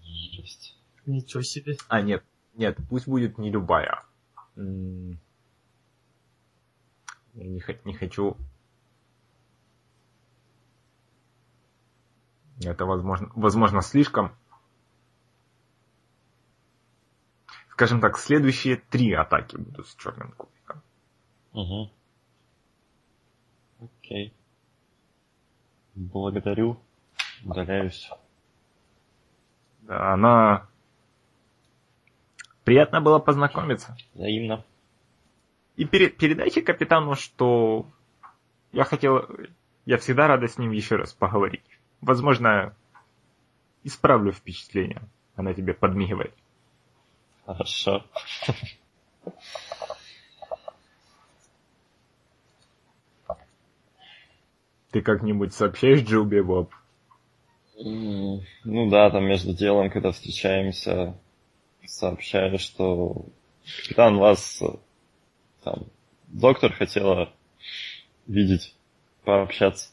[0.03, 0.77] Жесть.
[1.07, 1.77] Ничего себе.
[1.89, 4.05] А, нет, нет, пусть будет не любая.
[4.57, 5.21] М,
[7.35, 8.37] Я не, не хочу...
[12.64, 14.35] Это возможно, возможно слишком.
[17.71, 20.83] Скажем так, следующие три атаки будут с черным кубиком.
[21.53, 21.91] Мгм.
[23.81, 24.35] Окей.
[25.95, 26.81] Благодарю.
[27.45, 28.11] Удаляюсь.
[29.83, 30.69] Да, Она...
[32.64, 33.97] Приятно было познакомиться.
[34.14, 34.64] Взаимно.
[35.79, 37.87] И пере- передайте капитану, что
[38.73, 39.29] я хотел...
[39.87, 41.64] Я всегда рада с ним еще раз поговорить.
[42.01, 42.75] Возможно,
[43.85, 45.01] исправлю впечатление.
[45.37, 46.35] Она тебе подмигивает.
[47.47, 48.05] Хорошо.
[54.91, 56.75] Ты как-нибудь сообщаешь Джилби Боб?
[57.79, 61.17] М, Ну да, там между делом, когда встречаемся,
[61.87, 63.27] сообщаю, что
[63.85, 64.61] капитан вас
[65.68, 65.87] там
[66.28, 67.33] доктор хотела
[68.26, 68.74] видеть,
[69.24, 69.90] пообщаться.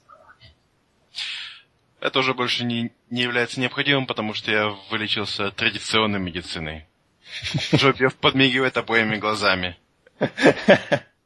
[2.00, 6.86] Это уже больше не, не является необходимым, потому что я вылечился традиционной медициной.
[7.74, 9.78] Джобьев подмигивает обоими глазами.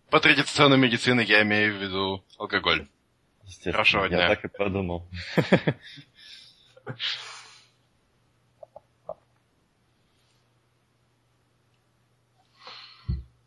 [0.10, 2.88] По традиционной медицине я имею в виду алкоголь.
[3.66, 4.28] Хорошего я дня.
[4.30, 5.08] так и подумал.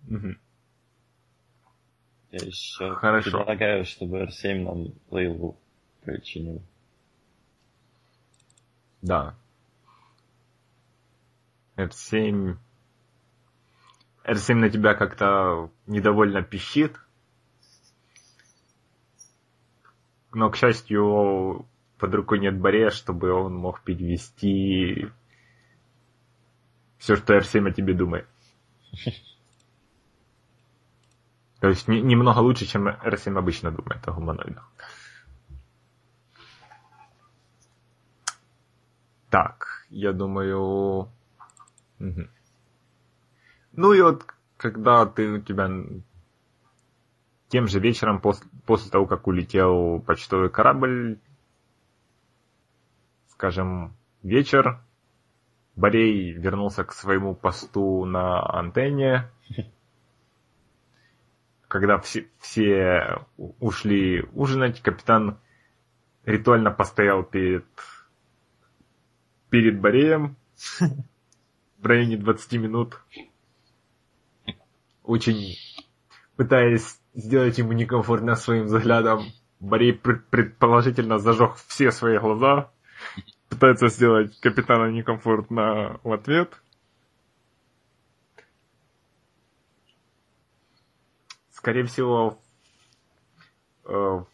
[0.02, 0.38] Мгм.
[2.33, 3.31] Я еще Хорошо.
[3.31, 5.59] предлагаю, чтобы R7 нам лейлу
[6.03, 6.62] причинил.
[9.03, 9.37] Да.
[11.77, 12.57] R7...
[14.25, 16.97] R7 на тебя как-то недовольно пищит.
[20.33, 21.66] Но, к счастью,
[21.99, 25.11] под рукой нет Борея, чтобы он мог перевести
[26.97, 28.27] все, что R7 о тебе думает.
[31.62, 34.68] То есть не- немного лучше, чем R7 обычно думает о гуманоидах.
[39.31, 41.09] Так, я думаю...
[42.01, 42.29] мгм.
[43.75, 45.70] Ну и вот, когда ты у тебя
[47.46, 51.20] тем же вечером, пос- после того, как улетел почтовый корабль,
[53.29, 53.94] скажем,
[54.25, 54.81] вечер,
[55.77, 59.31] Борей вернулся к своему посту на антенне,
[61.72, 63.24] когда все, все
[63.58, 65.38] ушли ужинать, капитан
[66.26, 67.64] ритуально постоял перед
[69.48, 70.37] перед Бореем
[71.78, 73.00] в районе 20 минут.
[75.02, 75.56] Очень
[76.37, 79.22] пытаясь сделать ему некомфортно своим взглядом.
[79.58, 82.70] Борей пред- предположительно зажег все свои глаза.
[83.48, 86.52] Пытается сделать капитана некомфортно в ответ.
[91.62, 92.40] Скорее всего,
[93.85, 94.27] э, в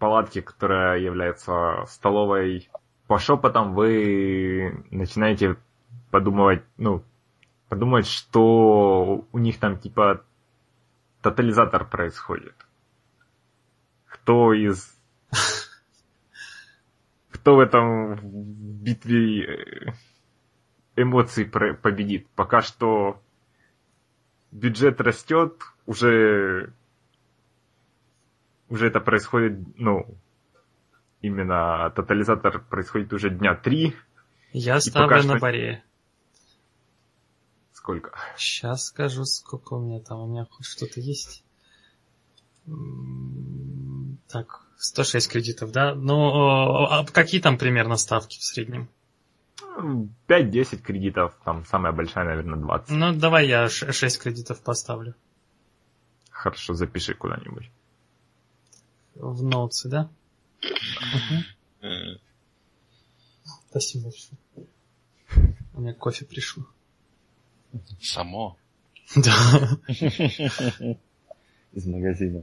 [0.00, 2.68] палатке, которая является столовой
[3.06, 5.58] по шепотам вы начинаете
[6.10, 7.04] подумывать, ну,
[7.68, 10.24] подумать, что у них там типа
[11.22, 12.56] тотализатор происходит.
[14.06, 14.92] Кто из...
[17.30, 18.18] Кто в этом
[18.82, 19.92] битве э,
[20.96, 22.26] эмоций победит?
[22.34, 23.22] Пока что
[24.50, 25.54] бюджет растет,
[25.86, 26.72] уже
[28.68, 30.06] уже это происходит, ну,
[31.20, 33.96] именно тотализатор происходит уже дня три.
[34.52, 35.82] Я ставлю что- на баре.
[37.72, 38.14] Сколько?
[38.36, 40.20] Сейчас скажу, сколько у меня там.
[40.20, 41.42] У меня хоть что-то есть.
[44.28, 45.94] Так, 106 кредитов, да?
[45.94, 48.88] Ну, а какие там примерно ставки в среднем?
[50.28, 52.90] 5-10 кредитов, там самая большая, наверное, 20.
[52.90, 55.14] Ну, давай я 6 кредитов поставлю.
[56.30, 57.70] Хорошо, запиши куда-нибудь.
[59.14, 60.10] В ноутсы, да?
[63.68, 64.38] Спасибо большое.
[65.74, 66.64] У меня кофе пришел.
[68.00, 68.56] Само.
[69.16, 69.32] Да.
[71.72, 72.42] Из магазина.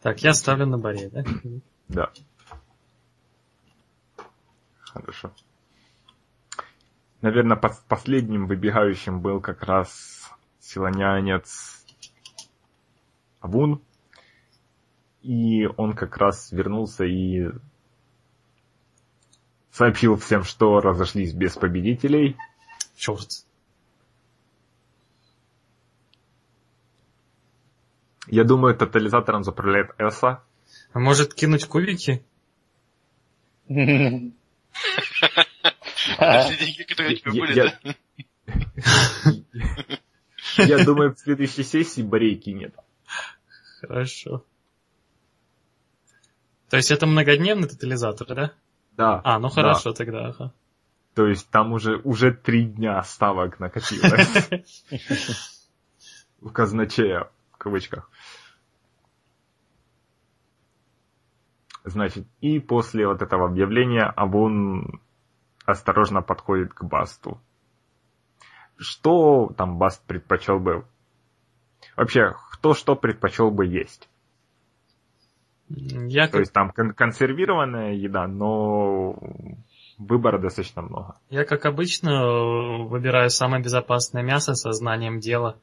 [0.00, 1.24] Так, я ставлю на баре, да?
[1.88, 2.12] Да.
[4.92, 5.32] Хорошо.
[7.20, 10.30] наверное, пос- последним выбегающим был как раз
[10.60, 11.84] силонянец
[13.40, 13.82] Авун.
[15.22, 17.50] И он как раз вернулся и
[19.72, 22.36] сообщил всем, что разошлись без победителей.
[22.96, 23.44] Черт.
[28.28, 30.42] Я думаю, тотализатором заправляет Эса.
[30.92, 32.24] А может кинуть кубики?
[36.18, 37.78] Это все деньги, которые у тебя Я- были, да?
[40.64, 42.74] Я думаю, в следующей сессии Борейки нет.
[43.80, 44.44] Хорошо.
[46.68, 48.52] То есть это многодневный тотализатор, да?
[48.96, 49.20] Да.
[49.24, 49.54] А, ну да.
[49.54, 50.52] хорошо тогда, ага.
[51.14, 54.48] То есть там уже, уже три дня ставок накопилось.
[56.40, 58.10] У казначея, в кавычках.
[61.86, 65.00] Значит, и после вот этого объявления Абун
[65.64, 67.40] осторожно подходит к Басту.
[68.76, 70.84] Что там Баст предпочел бы?
[71.96, 74.08] Вообще, кто что предпочел бы есть?
[75.68, 79.16] Я То как, есть там кон- консервированная еда, но
[79.96, 81.16] выбора достаточно много.
[81.30, 85.56] я как обычно выбираю самое безопасное мясо со знанием дела.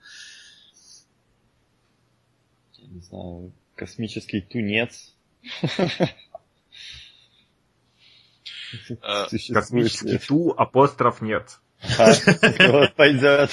[2.77, 5.12] Я не знаю, космический тунец.
[9.03, 11.59] Э, Космический ту, апостроф нет.
[11.99, 12.11] А,
[12.71, 13.51] Вот пойдет.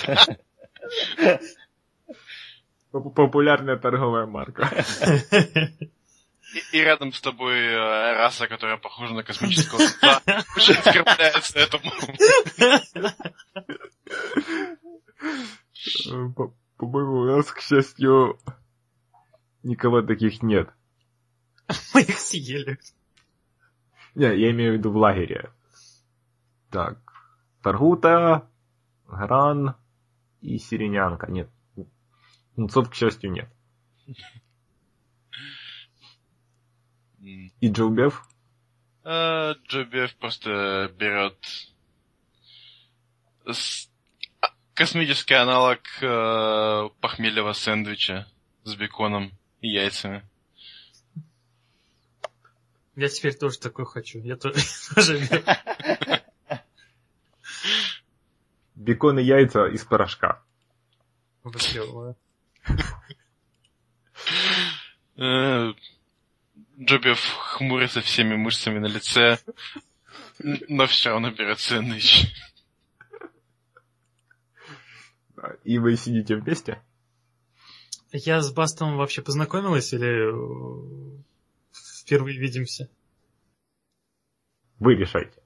[2.91, 4.69] Поп- Популярная торговая марка.
[6.73, 7.77] И, и рядом с тобой э,
[8.17, 10.23] раса, которая похожа на космического кота,
[10.57, 11.93] очень оскорбляется этому.
[16.07, 18.39] Э, по- По-моему, у нас, к счастью,
[19.63, 20.69] никого таких нет.
[21.95, 22.79] Мы их съели.
[24.15, 25.53] Не, я имею в виду в лагере.
[26.71, 26.99] Так.
[27.63, 28.49] Таргута,
[29.07, 29.77] Гран
[30.41, 31.31] и Сиренянка.
[31.31, 31.51] Нет.
[32.57, 33.49] Мунцов, к счастью, нет.
[37.19, 38.23] И Джоубев?
[39.05, 41.37] Э, Джобев просто берет
[43.45, 48.27] а, космический аналог э, похмельного сэндвича
[48.65, 50.23] с беконом и яйцами.
[53.01, 54.19] Я теперь тоже такой хочу.
[54.19, 54.53] Я то-
[54.95, 56.61] тоже беру.
[58.75, 60.43] Бекон и яйца из порошка.
[65.17, 65.73] Э,
[66.79, 69.39] Джобев хмурится всеми мышцами на лице,
[70.39, 72.27] но все равно берет сэндвич.
[75.65, 76.83] И вы сидите вместе?
[78.13, 81.21] Я с Бастом вообще познакомилась или э,
[82.11, 82.89] впервые видимся?
[84.81, 85.39] Вы решайте.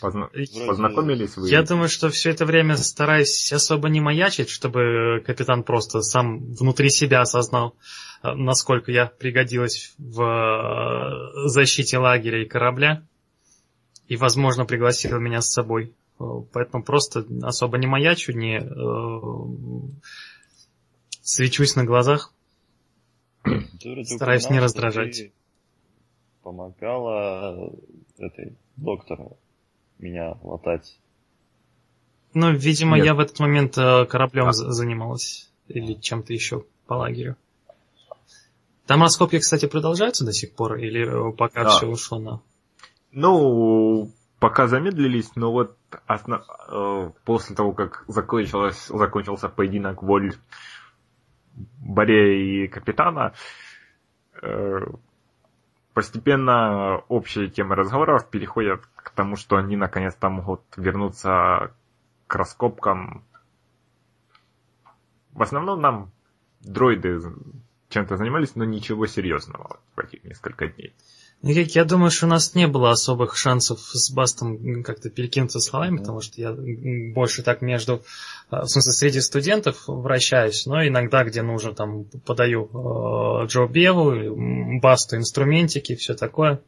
[0.00, 1.48] Позна- Вроде- Познакомились вы?
[1.50, 6.88] Я думаю, что все это время стараюсь особо не маячить, чтобы капитан просто сам внутри
[6.90, 7.74] себя осознал,
[8.22, 13.02] э, насколько я пригодилась в э, защите лагеря и корабля.
[14.06, 15.92] И, возможно, пригласил меня с собой.
[16.20, 19.88] Э, Поэтому просто особо не маячу, не э,
[21.22, 22.32] свечусь на глазах.
[24.04, 25.32] Стараюсь не раздражать.
[26.42, 27.72] Помогала
[28.18, 29.36] этой доктору
[29.98, 30.98] меня латать.
[32.32, 33.06] Ну, видимо, Нет.
[33.06, 34.52] я в этот момент э, кораблем А.
[34.52, 35.50] за- занималась.
[35.68, 37.36] Или чем-то еще по лагерю.
[38.86, 40.76] Там раскопки, кстати, продолжаются до сих пор?
[40.76, 41.70] Или э, пока Да.
[41.70, 42.40] все ушло на...
[43.12, 45.76] Ну, пока замедлились, но вот
[46.08, 50.34] осно- э, после того, как закончилось, закончился поединок воль
[51.80, 53.34] Борея и капитана,
[54.40, 54.78] э,
[55.94, 61.74] постепенно общие темы разговоров переходят к тому, что они наконец-то могут вернуться
[62.26, 63.24] к раскопкам.
[65.32, 66.10] В основном нам
[66.60, 67.20] дроиды
[67.88, 70.94] чем-то занимались, но ничего серьезного в этих несколько дней.
[71.42, 75.58] Ну, как я думаю, что у нас не было особых шансов с Бастом как-то перекинуться
[75.58, 76.52] словами, потому что я
[77.14, 78.02] больше так между,
[78.50, 84.10] э, в смысле, среди студентов вращаюсь, но иногда, где нужно, там, подаю э, Джо Беву,
[84.10, 86.60] м, Басту инструментики, все такое.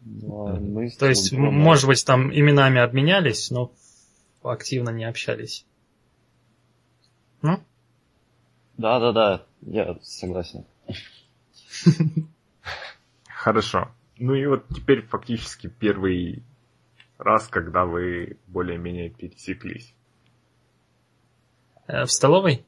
[0.00, 3.70] Ну, а мы То есть, может быть, там именами обменялись, но
[4.42, 5.64] активно не общались.
[7.42, 7.60] Ну,
[8.76, 10.64] Да, да, да, я согласен.
[13.28, 13.90] Хорошо.
[14.18, 16.42] Ну и вот теперь фактически первый
[17.18, 19.94] раз, когда вы более-менее пересеклись.
[21.86, 22.64] э, в столовой?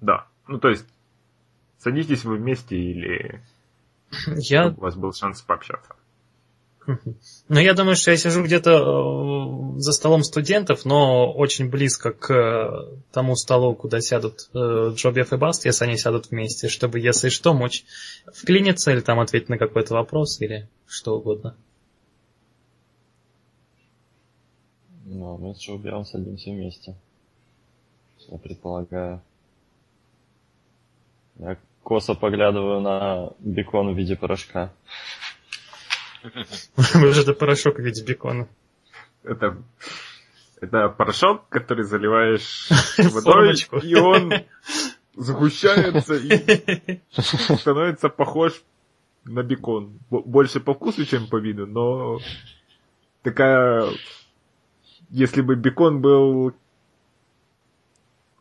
[0.00, 0.26] Да.
[0.46, 0.86] Ну то есть,
[1.78, 3.42] садитесь вы вместе или
[4.36, 5.94] Я у вас был шанс пообщаться.
[7.48, 12.30] Ну, я думаю, что я сижу где-то э, за столом студентов, но очень близко к
[12.30, 17.28] э, тому столу, куда сядут э, Джобев и Баст, если они сядут вместе, чтобы, если
[17.28, 17.84] что, мочь
[18.32, 21.56] вклиниться или там ответить на какой-то вопрос или что угодно.
[25.04, 26.94] Ну, мы с Джобевом садимся вместе.
[28.28, 29.22] Я предполагаю.
[31.38, 34.72] Я косо поглядываю на бекон в виде порошка.
[36.94, 38.48] Уже это порошок в виде бекона.
[39.22, 39.62] Это,
[40.60, 44.32] это порошок, который заливаешь водой, и он
[45.16, 47.00] сгущается и
[47.56, 48.62] становится похож
[49.24, 49.98] на бекон.
[50.10, 52.18] Больше по вкусу, чем по виду, но
[53.22, 53.90] такая...
[55.10, 56.54] Если бы бекон был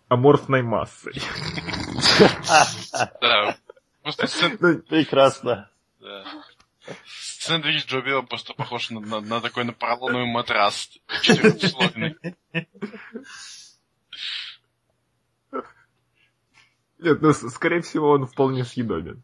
[0.10, 1.14] аморфной массой.
[4.60, 5.70] Ну, Прекрасно.
[7.48, 10.90] Сэндвич Джобила просто похож на, на- на такой на поролоновый матрас
[11.22, 12.16] четырехслойный.
[17.00, 19.22] Нет, ну, скорее всего, он вполне съедобен.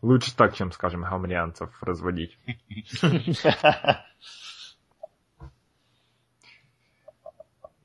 [0.00, 2.38] Лучше так, чем, скажем, гамрианцев разводить.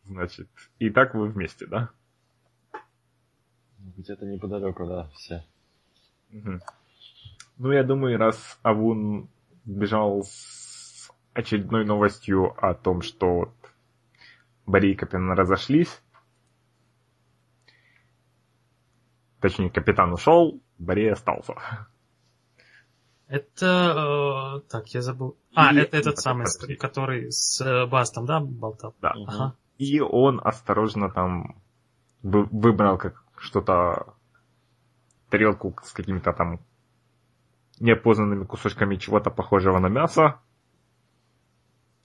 [0.05, 0.47] Значит,
[0.79, 1.89] и так вы вместе, да?
[3.97, 5.43] Где-то неподалеку, да, все.
[6.29, 6.61] Мгм.
[7.57, 9.29] Ну, я думаю, раз Авун
[9.65, 13.53] сбежал с очередной новостью о том, что вот
[14.65, 16.01] Барри и капитан разошлись,
[19.39, 21.55] точнее, капитан ушел, Барри остался.
[23.27, 24.61] Это...
[24.63, 25.37] э, так, я забыл.
[25.53, 26.75] А, И- это этот самый, подожди.
[26.75, 28.95] который с э, Бастом, да, болтал?
[29.01, 29.11] Да.
[29.27, 29.55] Ага.
[29.77, 31.61] И он осторожно там
[32.23, 34.13] вы- выбрал как что-то
[35.29, 36.59] тарелку с какими-то там
[37.79, 40.39] неопознанными кусочками чего-то похожего на мясо.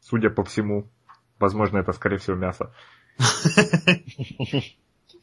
[0.00, 0.90] Судя по всему.
[1.38, 2.72] Возможно, это, скорее всего, мясо.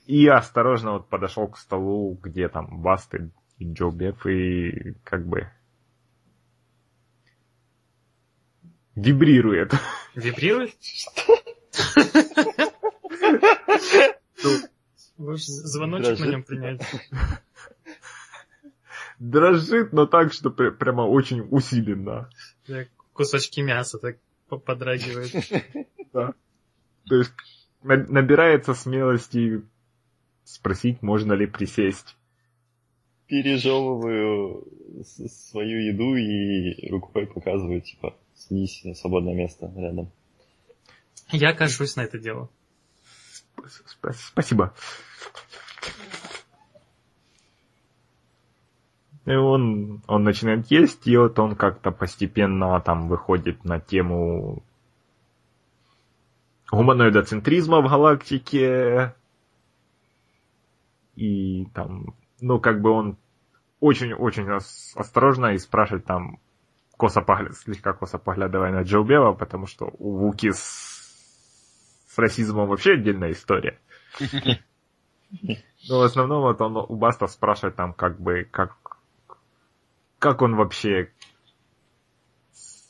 [0.05, 5.51] И осторожно вот подошел к столу, где там Басты и Джо Беф, и как бы
[8.95, 9.73] вибрирует.
[10.15, 10.75] Вибрирует?
[15.17, 16.81] Звоночек на нем принять?
[19.19, 22.29] Дрожит, но так, что пр- прямо очень усиленно.
[22.65, 24.17] Так, Кусочки мяса так
[24.47, 25.31] по- подрагивают.
[26.11, 27.31] То есть
[27.83, 29.61] на- набирается смелости
[30.45, 32.15] спросить, можно ли присесть.
[33.27, 34.65] Пережевываю
[35.03, 40.11] свою еду и рукой показываю, типа, снись на свободное место рядом.
[41.31, 42.49] Я кажусь на это дело.
[43.57, 44.73] Сп- Спасибо.
[49.25, 54.63] И он, он начинает есть, и вот он как-то постепенно там выходит на тему
[56.71, 59.13] гуманоидоцентризма в галактике.
[61.15, 63.17] И там, ну, как бы он
[63.79, 66.39] очень-очень ос- осторожно и спрашивает там,
[66.97, 71.13] косо погля- слегка косо поглядывая на Джо Бева, потому что у Вуки с,
[72.07, 73.79] с расизмом вообще отдельная история.
[75.87, 78.75] Но в основном вот он у Баста спрашивает там как бы, как,
[80.19, 81.11] как он вообще,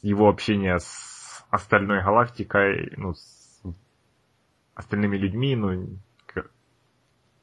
[0.01, 3.63] его общение с остальной галактикой, ну, с
[4.73, 5.99] остальными людьми, ну,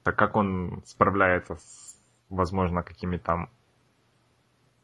[0.03, 3.51] так как он справляется с, возможно, какими там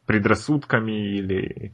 [0.05, 1.73] предрассудками или...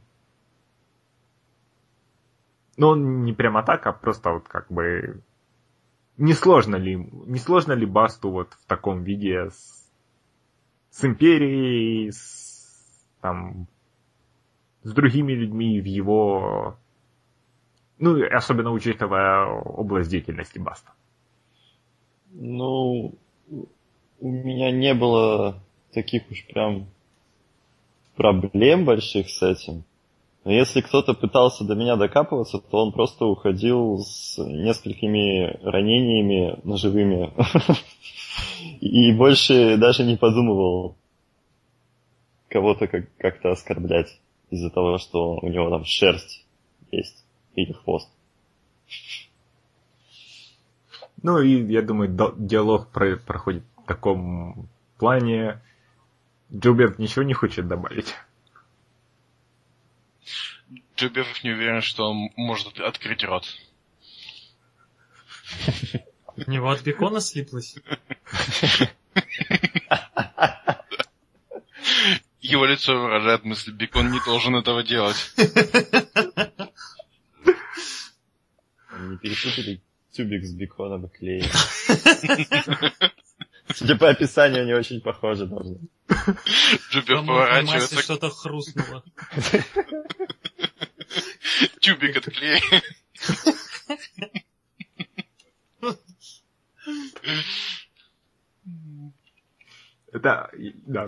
[2.76, 5.22] Ну, не прямо так, а просто вот как бы...
[6.16, 9.90] Не сложно ли, не сложно ли Басту вот в таком виде с,
[10.90, 12.49] с империей, с,
[13.20, 13.66] там,
[14.82, 16.76] с другими людьми в его...
[17.98, 20.92] Ну, особенно учитывая область деятельности Баста.
[22.32, 23.14] Ну,
[24.20, 25.60] у меня не было
[25.92, 26.86] таких уж прям
[28.16, 29.84] проблем больших с этим.
[30.44, 37.32] Но если кто-то пытался до меня докапываться, то он просто уходил с несколькими ранениями ножевыми.
[38.80, 40.96] И больше даже не подумывал
[42.50, 44.20] кого-то как- как-то оскорблять
[44.50, 46.44] из-за того, что у него там шерсть
[46.90, 47.24] есть
[47.54, 48.10] или хвост.
[51.22, 55.60] Ну и я думаю, диалог про- проходит в таком плане.
[56.52, 58.14] Джуберт ничего не хочет добавить.
[60.96, 63.44] Джобев не уверен, что он может открыть рот.
[66.36, 67.76] У него от бекона слиплось.
[72.70, 75.16] Лицо выражает мысль, Бекон не должен этого делать.
[79.00, 81.50] Не перепутали тюбик с беконом и клеем.
[83.74, 85.78] Судя по описанию, они очень похожи должны.
[86.06, 89.02] В поворачивается, что-то хрустнуло.
[91.80, 92.62] тюбик от клея.
[100.12, 100.50] Это,
[100.86, 101.06] да.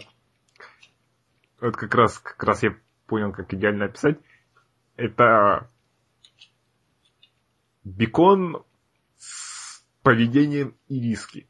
[1.62, 4.18] Вот как раз, как раз я понял, как идеально описать.
[4.96, 5.70] Это
[7.84, 8.64] бекон
[9.16, 11.48] с поведением ириски.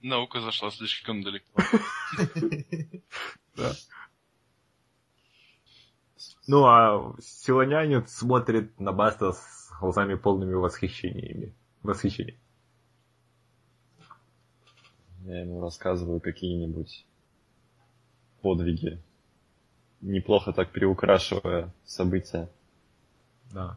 [0.00, 1.52] Наука зашла слишком далеко.
[6.46, 11.54] Ну, а силонянец смотрит на Баста с глазами полными восхищениями.
[11.82, 12.38] Восхищения.
[15.26, 17.04] Я ему рассказываю какие-нибудь
[18.42, 19.02] подвиги,
[20.00, 22.48] неплохо так приукрашивая события.
[23.52, 23.76] Да.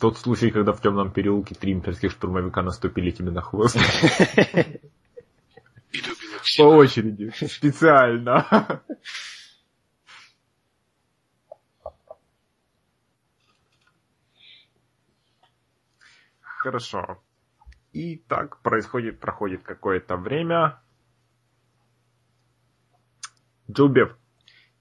[0.00, 3.76] Тот случай, когда в темном переулке три имперских штурмовика наступили тебе на хвост.
[6.58, 7.30] По очереди.
[7.46, 8.82] Специально.
[16.40, 17.22] Хорошо.
[17.96, 20.78] И так происходит, проходит какое-то время.
[23.70, 24.14] Джоубев,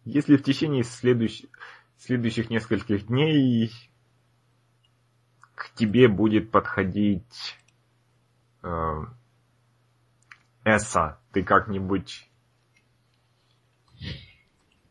[0.03, 1.47] если в течение следующих,
[1.95, 3.71] следующих нескольких дней
[5.55, 7.57] к тебе будет подходить
[8.63, 9.05] э,
[10.65, 12.29] Эса, ты как-нибудь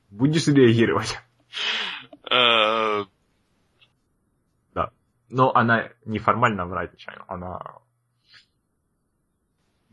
[0.08, 1.20] будешь реагировать?
[2.32, 3.04] Э,
[5.28, 7.83] Но она неформально врать нечаянно, она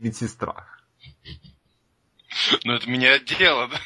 [0.02, 0.66] медсестра.
[2.64, 3.80] Ну, это меня дело, да?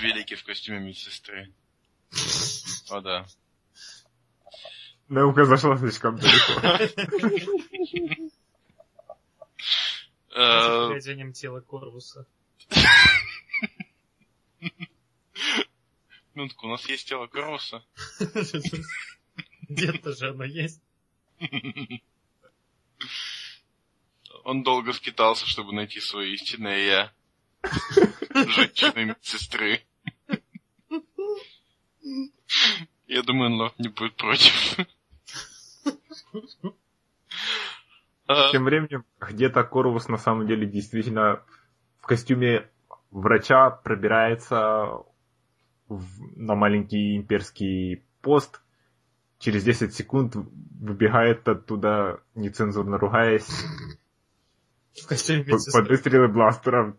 [0.00, 1.52] Великий в костюме медсестры.
[2.90, 3.26] О, да.
[5.08, 6.60] Наука зашла слишком далеко.
[10.36, 12.26] Э, Поведением тела Корвуса.
[16.34, 17.84] Минутку, у нас есть тело Кроуса.
[19.68, 20.82] Где-то же оно есть.
[24.44, 27.12] Он долго скитался, чтобы найти свое истинное я.
[28.34, 29.80] Женщины медсестры.
[33.06, 34.76] Я думаю, Лорд не будет против.
[38.26, 41.42] А, Тем временем, где-то Корвус на самом деле действительно
[42.00, 42.68] в костюме
[43.10, 45.04] врача пробирается
[45.88, 48.60] в- на маленький имперский пост.
[49.38, 53.48] Через 10 секунд выбегает оттуда, нецензурно ругаясь,
[55.02, 55.82] В костюме п- медсестры.
[55.82, 56.96] под выстрелы бластеров.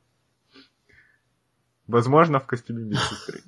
[1.87, 3.41] Возможно, в костюме медсестры.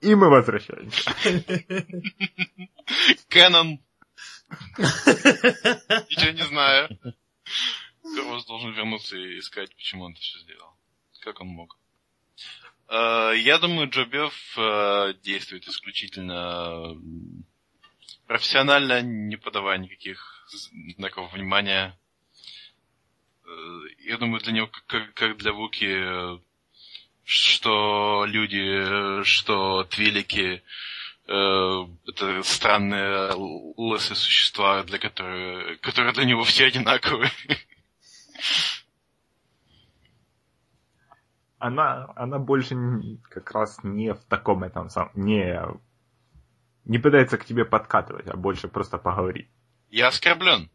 [0.00, 1.10] И мы возвращаемся.
[3.28, 3.80] Кэнон!
[4.78, 6.88] Ничего не знаю.
[8.02, 10.74] Кроус должен вернуться и искать, почему он это все сделал.
[11.20, 11.78] Как он мог.
[12.88, 16.94] Э, Я думаю, Джобев э, действует исключительно
[18.32, 20.46] профессионально, не подавая никаких
[20.96, 21.94] знаков внимания.
[23.44, 23.48] Э,
[23.98, 26.38] Я думаю, для него, как- для Вуки, э,
[27.24, 30.62] что люди, э, что твилики,
[31.24, 33.32] это странные
[33.76, 37.30] лысые существа, для которые, которые для него все одинаковые.
[41.58, 42.74] Она, она больше
[43.30, 45.62] как раз не в таком этом самом, не,
[46.84, 49.48] не пытается к тебе подкатывать, а больше просто поговорить.
[49.90, 50.70] Я оскорблен.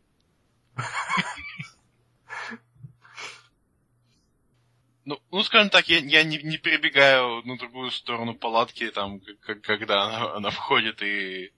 [5.05, 9.37] Ну, ну, скажем так, я, я не, не перебегаю на другую сторону палатки, там, к-
[9.39, 11.53] к- когда она, она входит и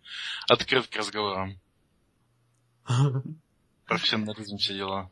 [0.47, 1.59] открыт к разговорам.
[3.85, 5.11] Профессионализм, все дела.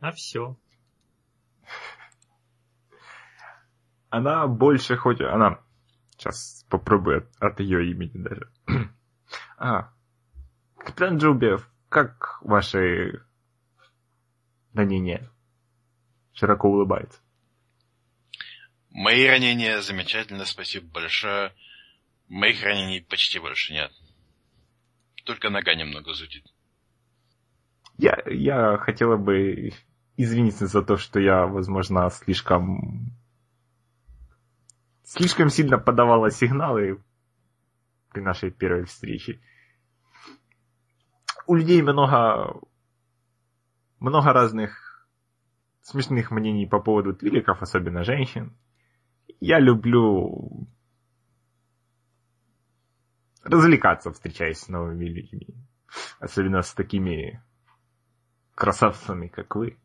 [0.00, 0.58] А все.
[4.10, 5.22] Она больше хоть...
[5.22, 5.63] Она...
[6.24, 8.50] Сейчас попробую от, от ее имени даже.
[9.58, 9.92] а,
[10.78, 13.22] капитан Джубев, как ваши
[14.72, 15.30] ранения?
[16.32, 17.20] Широко улыбается.
[18.88, 21.52] Мои ранения замечательно, спасибо большое.
[22.28, 23.92] Моих ранений почти больше нет.
[25.24, 26.46] Только нога немного зудит.
[27.98, 29.72] Я, я хотела бы
[30.16, 33.12] извиниться за то, что я, возможно, слишком...
[35.16, 37.00] Слишком сильно подавала сигналы
[38.12, 39.40] при нашей первой встрече.
[41.46, 42.60] у людей много,
[44.00, 45.08] много разных
[45.82, 48.56] смешных мнений по поводу твиликов, особенно женщин.
[49.38, 50.66] Я люблю
[53.44, 55.54] развлекаться, встречаясь с новыми людьми.
[56.18, 57.40] Особенно с такими
[58.56, 59.78] красавцами, как вы.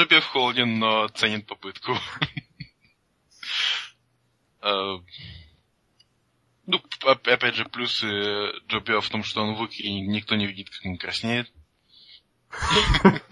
[0.00, 1.96] Джобби Холдин, но ценит попытку.
[4.62, 4.98] Э,
[6.66, 8.06] ну, опять же, плюсы
[8.66, 11.50] Джобби в том, что он вык, и никто не видит, как он краснеет.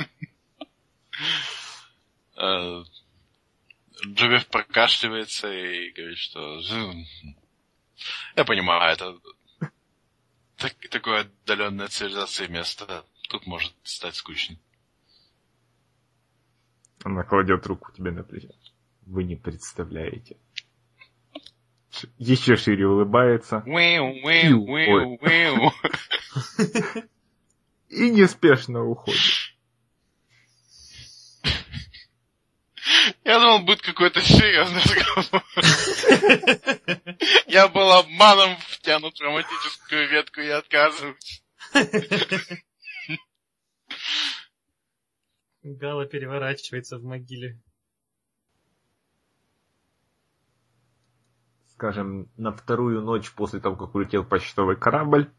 [2.40, 2.84] Э,
[4.06, 6.62] Джобби прокашливается и говорит, что...
[8.36, 9.18] Я понимаю, это
[10.56, 13.04] так, такое отдаленное цивилизация место.
[13.28, 14.56] Тут может стать скучно.
[17.04, 18.48] Она кладет руку тебе на плечо.
[19.06, 20.36] Вы не представляете.
[22.18, 23.62] Еще шире улыбается.
[27.88, 29.20] И неспешно уходит.
[33.24, 35.44] Я думал, будет какой-то серьезный разговор.
[37.46, 41.42] Я был обманом втянут в романтическую ветку и отказываюсь.
[45.76, 47.60] Гала переворачивается в могиле.
[51.72, 55.30] Скажем, на вторую ночь после того, как улетел почтовый корабль.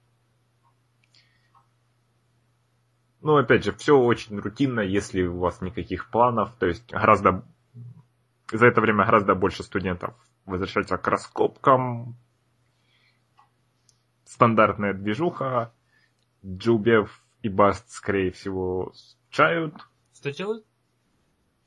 [3.21, 6.55] Ну, опять же, все очень рутинно, если у вас никаких планов.
[6.57, 7.43] То есть гораздо
[8.51, 10.15] за это время гораздо больше студентов
[10.45, 12.17] возвращаются к раскопкам.
[14.25, 15.73] Стандартная движуха.
[16.45, 19.75] Джубев и Баст, скорее всего, скучают.
[20.19, 20.65] Что делают?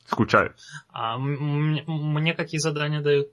[0.05, 0.59] Скучают.
[0.89, 3.29] А мне какие задания дают?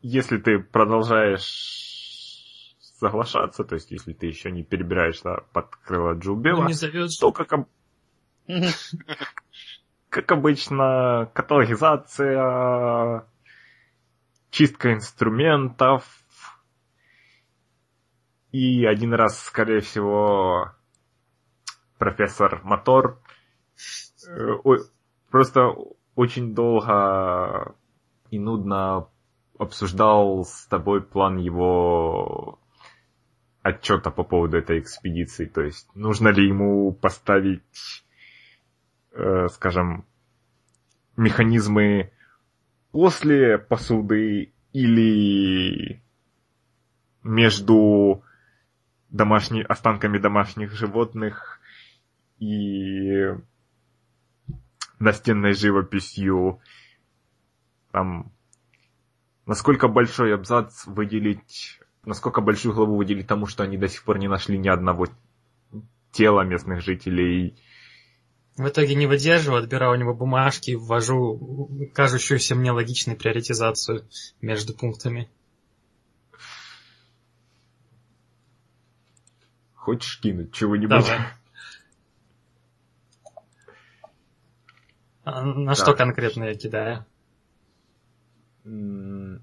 [0.00, 6.68] Если ты продолжаешь соглашаться, то есть если ты еще не перебираешься под крыло Джубева, ну,
[6.68, 7.10] не зовет...
[7.20, 7.66] то как,
[10.08, 13.26] как обычно, каталогизация,
[14.50, 16.04] чистка инструментов,
[18.52, 20.76] и один раз, скорее всего,
[22.00, 23.20] профессор Мотор
[24.26, 24.56] э,
[25.30, 25.74] просто
[26.16, 27.76] очень долго
[28.30, 29.06] и нудно
[29.58, 32.58] обсуждал с тобой план его
[33.62, 35.44] отчета по поводу этой экспедиции.
[35.44, 38.02] То есть, нужно ли ему поставить
[39.12, 40.06] э, скажем,
[41.16, 42.12] механизмы
[42.92, 46.02] после посуды или
[47.22, 48.22] между
[49.10, 51.49] домашними останками домашних животных
[52.40, 53.36] и
[54.98, 56.60] настенной живописью.
[57.92, 58.32] Там,
[59.46, 64.28] насколько большой абзац выделить, насколько большую главу выделить тому, что они до сих пор не
[64.28, 65.06] нашли ни одного
[66.12, 67.56] тела местных жителей,
[68.56, 74.06] в итоге не выдерживаю, отбираю у него бумажки, ввожу кажущуюся мне логичной приоритизацию
[74.42, 75.30] между пунктами.
[79.74, 80.90] Хочешь кинуть чего-нибудь?
[80.90, 81.39] Давай.
[85.32, 85.84] А на так.
[85.84, 87.06] что конкретно я кидаю?
[88.64, 89.40] В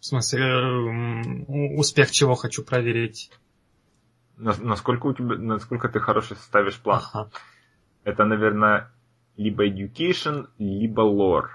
[0.00, 3.30] смысле, успех чего хочу проверить?
[4.36, 7.02] насколько у тебя, насколько ты хороший ставишь план.
[7.12, 7.30] Ага.
[8.04, 8.90] Это, наверное,
[9.36, 11.48] либо education, либо lore.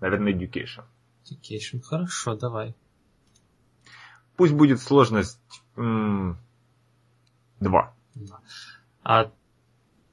[0.00, 0.84] Наверное, education.
[1.24, 2.74] Education, хорошо, давай.
[4.36, 5.40] Пусть будет сложность
[5.76, 6.36] м-
[7.60, 7.94] 2.
[9.02, 9.30] А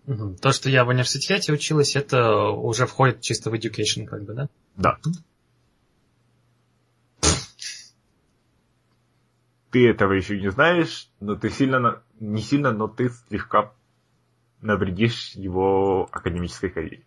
[0.06, 4.50] то, что я в университете училась, это уже входит чисто в education, как бы, да?
[4.76, 4.98] Да.
[9.74, 13.74] ты этого еще не знаешь, но ты сильно, не сильно, но ты слегка
[14.62, 17.04] навредишь его академической карьере.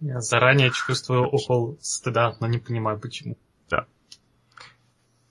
[0.00, 3.38] Я заранее чувствую укол стыда, но не понимаю почему.
[3.70, 3.86] Да.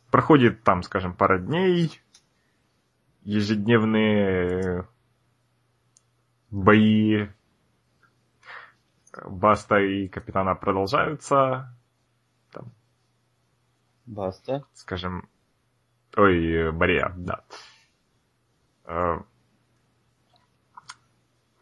[0.09, 2.01] Проходит там, скажем, пара дней,
[3.27, 4.87] ежедневные
[6.49, 7.27] бои
[9.25, 11.73] Баста и Капитана продолжаются,
[14.05, 14.63] Баста.
[14.73, 15.27] Скажем,
[16.15, 17.43] ой, Бария, да.
[18.85, 19.17] Э,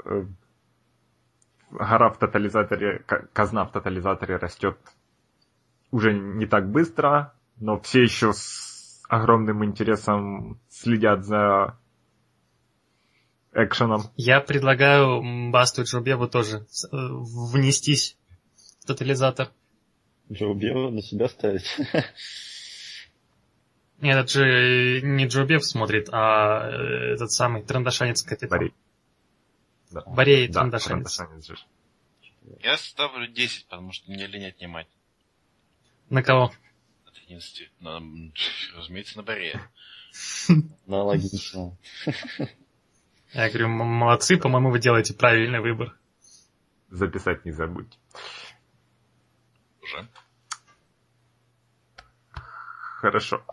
[0.06, 0.26] э,
[1.72, 3.00] гора в тотализаторе,
[3.34, 4.78] казна в тотализаторе растет
[5.90, 8.75] уже не так быстро, но все еще с
[9.08, 11.78] огромным интересом следят за
[13.54, 14.04] экшеном.
[14.18, 18.18] Я предлагаю Басту и Джубеву тоже э, внестись
[18.82, 19.50] в тотализатор.
[20.32, 21.66] Джоубева на себя ставить.
[24.02, 28.60] Нет, это же не Джубев смотрит, а э, этот самый трандашанец капитан.
[28.60, 28.74] Борей.
[29.92, 30.02] Да.
[30.02, 31.16] Борей Да, трандашанец.
[31.16, 31.58] Трандашанец же.
[32.62, 34.88] Я ставлю 10, потому что мне лень отнимать
[36.10, 36.52] На кого?
[37.26, 37.72] От 11.
[37.80, 38.34] Но, м,
[38.76, 39.60] разумеется, на Боре.
[40.88, 41.78] Аналогично.
[43.34, 45.98] Я говорю, молодцы, по-моему, вы делаете правильный выбор.
[46.90, 47.98] Записать не забудь.
[49.82, 50.08] Уже.
[53.02, 53.44] Хорошо.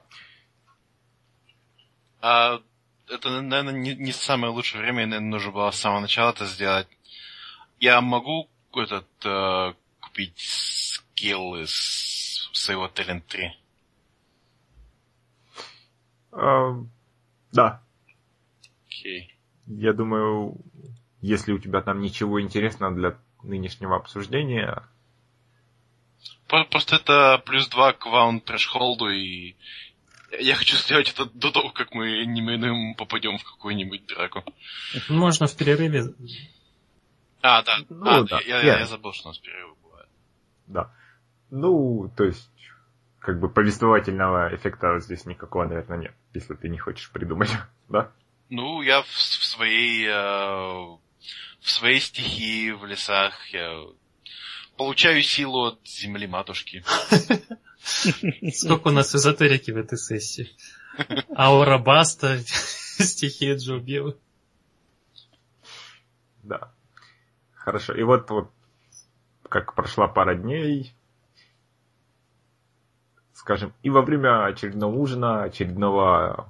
[2.20, 2.62] А
[3.08, 6.86] это, наверное, не, не самое лучшее время, наверное, нужно было с самого начала это сделать.
[7.80, 13.61] Я могу этот э, купить скилл из своего Talent 3?
[16.32, 17.80] Да,
[18.88, 19.36] Окей.
[19.66, 20.56] я думаю,
[21.20, 24.82] если у тебя там ничего интересного для нынешнего обсуждения,
[26.48, 29.54] Про- Просто это плюс 2 к ваун трэшхолду, и
[30.38, 34.44] я хочу сделать это до того, как мы немедленно попадем в какую-нибудь драку.
[35.08, 36.04] Можно в перерыве.
[37.40, 37.78] А, да.
[37.88, 40.08] Ну, а, да, я, я- я забыл, что у нас перерывы бывают.
[40.66, 40.94] да.
[41.50, 42.50] Ну, то есть,
[43.18, 47.50] как бы повествовательного эффекта здесь никакого, наверное, нет, если ты не хочешь придумать,
[47.88, 48.12] да?
[48.48, 53.84] Ну, я в, в своей э, в своей стихии в лесах я
[54.76, 56.84] получаю силу от земли матушки.
[58.52, 60.50] Сколько у нас эзотерики в этой сессии?
[61.36, 64.16] Аура Баста, стихи Джубева.
[66.42, 66.72] Да.
[67.54, 67.94] Хорошо.
[67.94, 68.50] И вот, вот
[69.48, 70.92] как прошла пара дней,
[73.42, 76.48] скажем, и во время очередного ужина, очередного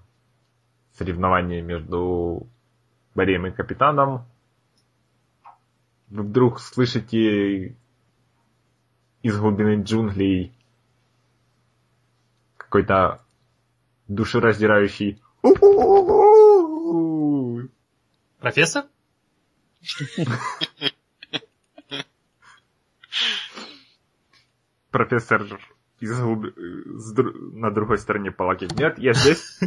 [0.98, 2.46] соревнования между
[3.14, 4.26] Бореем и капитаном,
[6.10, 7.74] вы вдруг слышите
[9.22, 10.52] из глубины джунглей
[12.58, 13.24] какой-то
[14.08, 15.22] душераздирающий.
[18.38, 18.84] Профессор?
[24.90, 25.48] профессор
[26.02, 28.68] из глуб- с дру- на другой стороне палки.
[28.76, 29.58] Нет, я здесь.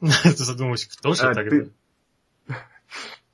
[0.00, 1.42] Ты задумался, кто же тогда?
[1.50, 1.72] ты,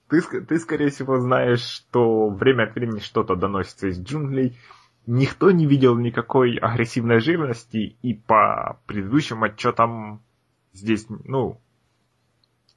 [0.09, 4.59] ты, ск- ты, скорее всего, знаешь, что время от времени что-то доносится из джунглей.
[5.07, 10.23] Никто не видел никакой агрессивной живности, и по предыдущим отчетам
[10.73, 11.61] здесь, ну,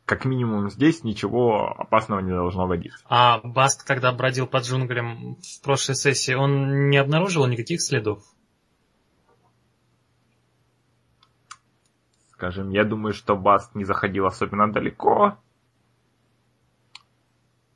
[0.05, 2.99] как минимум здесь ничего опасного не должно водиться.
[3.07, 8.23] А Баст, когда бродил по джунглям в прошлой сессии, он не обнаружил никаких следов?
[12.35, 15.37] Скажем, я думаю, что Баст не заходил особенно далеко.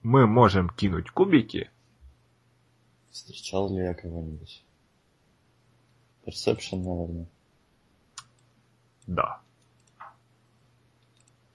[0.03, 1.71] Мы можем кинуть кубики.
[3.09, 4.65] Встречал ли я кого-нибудь?
[6.25, 7.27] Perception, наверное.
[9.07, 9.39] Да.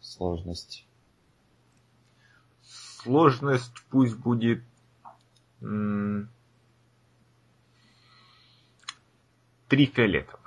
[0.00, 0.86] Сложность.
[2.62, 4.64] Сложность пусть будет...
[5.61, 6.30] м,
[9.68, 10.43] Три фиолетовых.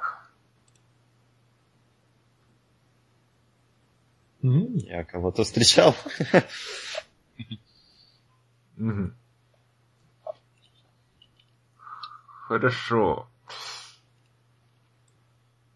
[4.41, 5.95] Я кого-то встречал.
[12.47, 13.27] Хорошо.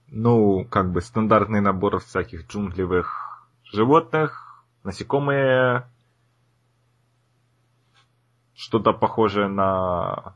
[0.07, 5.87] Ну, как бы стандартный набор всяких джунглевых животных, насекомые,
[8.53, 10.35] что-то похожее на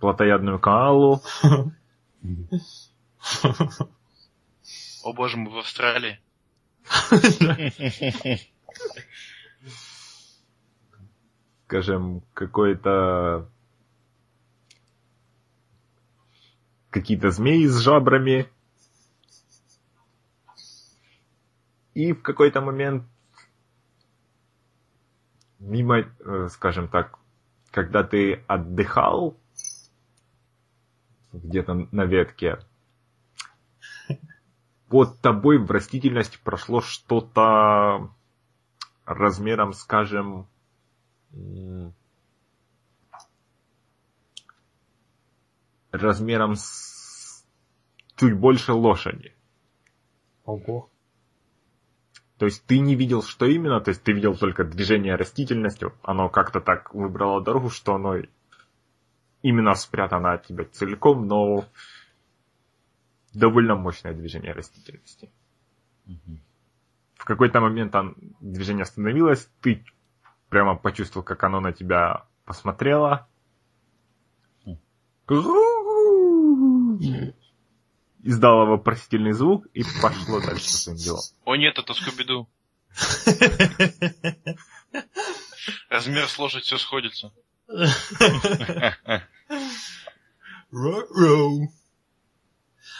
[0.00, 1.20] плотоядную коалу.
[5.02, 6.20] О боже, мы в Австралии.
[11.66, 13.48] Скажем, какой-то
[16.90, 18.48] какие-то змеи с жабрами.
[21.94, 23.04] И в какой-то момент
[25.58, 27.18] мимо, э, скажем так,
[27.70, 29.36] когда ты отдыхал
[31.32, 32.58] где-то на ветке,
[34.94, 38.12] под тобой в растительности прошло что-то
[39.04, 40.46] размером, скажем,
[45.90, 47.44] размером с
[48.14, 49.34] чуть больше лошади.
[50.44, 50.88] Ого.
[52.38, 56.28] То есть ты не видел, что именно, то есть ты видел только движение растительности, оно
[56.28, 58.18] как-то так выбрало дорогу, что оно
[59.42, 61.64] именно спрятано от тебя целиком, но
[63.34, 65.30] довольно мощное движение растительности.
[67.16, 69.84] В какой-то момент он, движение остановилось, ты
[70.48, 73.26] прямо почувствовал, как оно на тебя посмотрело.
[78.22, 81.20] Издало вопросительный звук и пошло дальше своим делом.
[81.44, 82.48] О нет, это Скуби-Ду.
[85.88, 87.32] Размер с лошадь все сходится.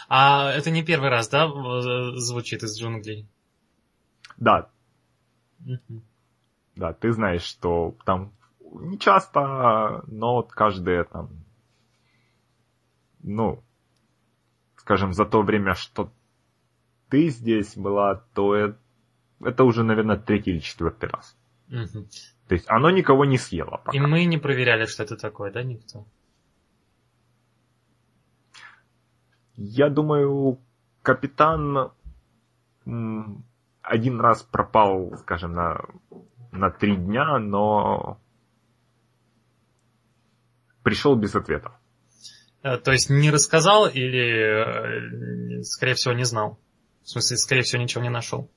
[0.07, 3.27] А это не первый раз, да, в- звучит из джунглей?
[4.37, 4.69] Да,
[5.59, 6.03] Мгм.
[6.75, 11.29] да, ты знаешь, что там не часто, но вот каждое там,
[13.23, 13.63] ну,
[14.77, 16.11] скажем, за то время, что
[17.09, 18.75] ты здесь была, то э-
[19.41, 21.35] это уже, наверное, третий или четвертый раз.
[21.67, 22.07] Мгм.
[22.47, 23.97] То есть оно никого не съело пока.
[23.97, 26.05] И мы не проверяли, что это такое, да, никто?
[29.57, 30.59] Я думаю,
[31.01, 31.91] капитан
[33.81, 35.81] один раз пропал, скажем, на,
[36.51, 38.19] на три дня, но
[40.83, 41.73] пришел без ответов.
[42.63, 46.59] Э, То есть не рассказал или, э, скорее всего, не знал?
[47.03, 48.49] В смысле, скорее всего, ничего не нашел?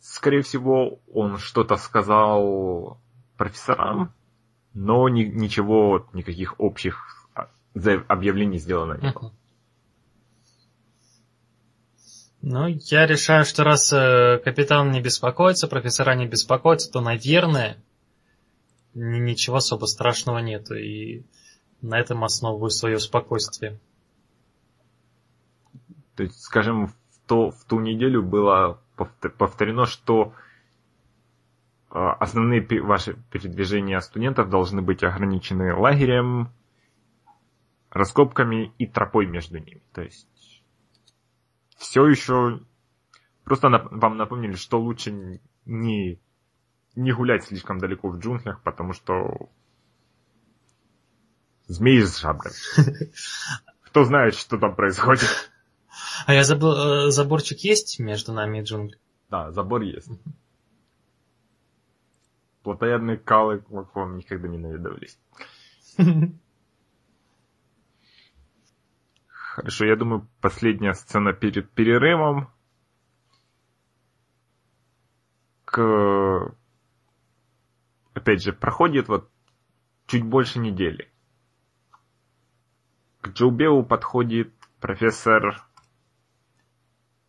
[0.00, 3.00] Скорее всего, он что-то сказал
[3.36, 4.14] профессорам,
[4.72, 7.17] но ни- ничего, никаких общих
[8.08, 9.32] объявлений сделано не было.
[12.40, 17.76] Ну, я решаю, что раз э, капитан не беспокоится, профессора не беспокоятся, то, наверное,
[18.94, 20.74] ни- ничего особо страшного нету.
[20.74, 21.24] И
[21.82, 23.78] на этом основываю свое спокойствие.
[26.14, 26.94] То есть, скажем, в,
[27.26, 30.32] то, в ту неделю было повт- повторено, что
[31.90, 36.50] э, основные ваши передвижения студентов должны быть ограничены лагерем,
[37.90, 39.82] раскопками и тропой между ними.
[39.92, 40.28] То есть
[41.76, 42.60] все еще
[43.44, 46.20] просто нап- вам напомнили, что лучше не,
[46.94, 49.50] не гулять слишком далеко в джунглях, потому что
[51.66, 52.54] змеи с жабрами.
[53.82, 55.50] Кто знает, что там происходит.
[56.26, 59.00] А я забыл, э, заборчик есть между нами и джунглями?
[59.30, 60.10] Да, забор есть.
[62.62, 65.18] Плотоядные калы к вам никогда не навидывались.
[69.58, 72.48] Хорошо, я думаю, последняя сцена перед перерывом.
[75.64, 76.54] К...
[78.14, 79.28] Опять же, проходит вот
[80.06, 81.10] чуть больше недели.
[83.20, 85.66] К Джоубеу подходит профессор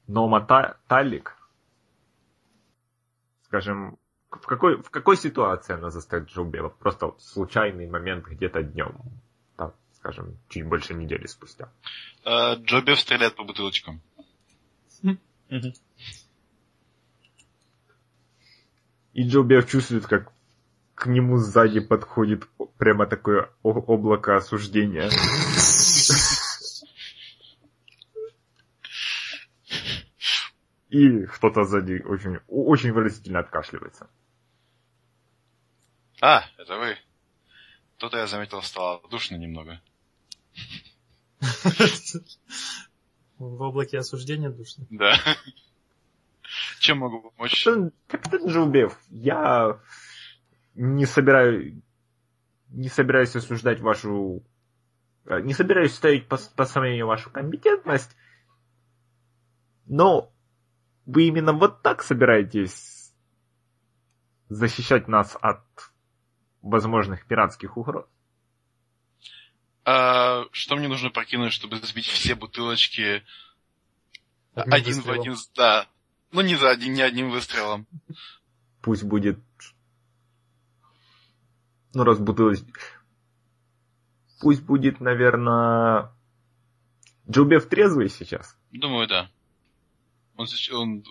[0.05, 1.35] Нома Та- Талик.
[3.45, 3.97] Скажем,
[4.29, 6.69] в какой, в какой ситуации она застает Джоубева?
[6.69, 9.01] Просто вот случайный момент где-то днем.
[10.09, 11.71] Скажем, чуть больше недели спустя.
[12.25, 14.01] Э, Джобев стреляет по бутылочкам.
[19.13, 20.31] И Джоубев чувствует, как
[20.95, 22.47] к нему сзади подходит
[22.79, 25.09] прямо такое облако осуждения.
[30.89, 34.09] И кто-то сзади очень, очень выразительно откашливается.
[36.19, 36.97] А, это вы.
[37.97, 39.79] То-то я заметил, стало душно немного.
[43.37, 44.85] В облаке осуждения душно.
[44.89, 45.13] Да.
[46.79, 47.67] Чем могу помочь?
[48.07, 49.79] Капитан, Джоубев, я
[50.75, 51.81] не собираю,
[52.69, 54.43] не собираюсь осуждать вашу,
[55.25, 58.15] э, не собираюсь ставить по, по сомнению вашу компетентность,
[59.85, 60.33] но
[61.05, 63.13] вы именно вот так собираетесь
[64.49, 65.63] защищать нас от
[66.61, 68.05] возможных пиратских угроз?
[69.91, 73.23] А, что мне нужно прокинуть, чтобы сбить все бутылочки
[74.53, 75.17] Одним один выстрелом.
[75.17, 75.35] в один?
[75.55, 75.87] Да.
[76.31, 77.87] Ну не за один, не одним выстрелом.
[78.83, 79.39] Пусть будет,
[81.95, 82.71] ну раз бутылочки,
[84.39, 86.13] пусть будет, наверное,
[87.27, 88.55] Джоубев трезвый сейчас.
[88.69, 89.31] Думаю, да.
[90.35, 91.03] Он, он,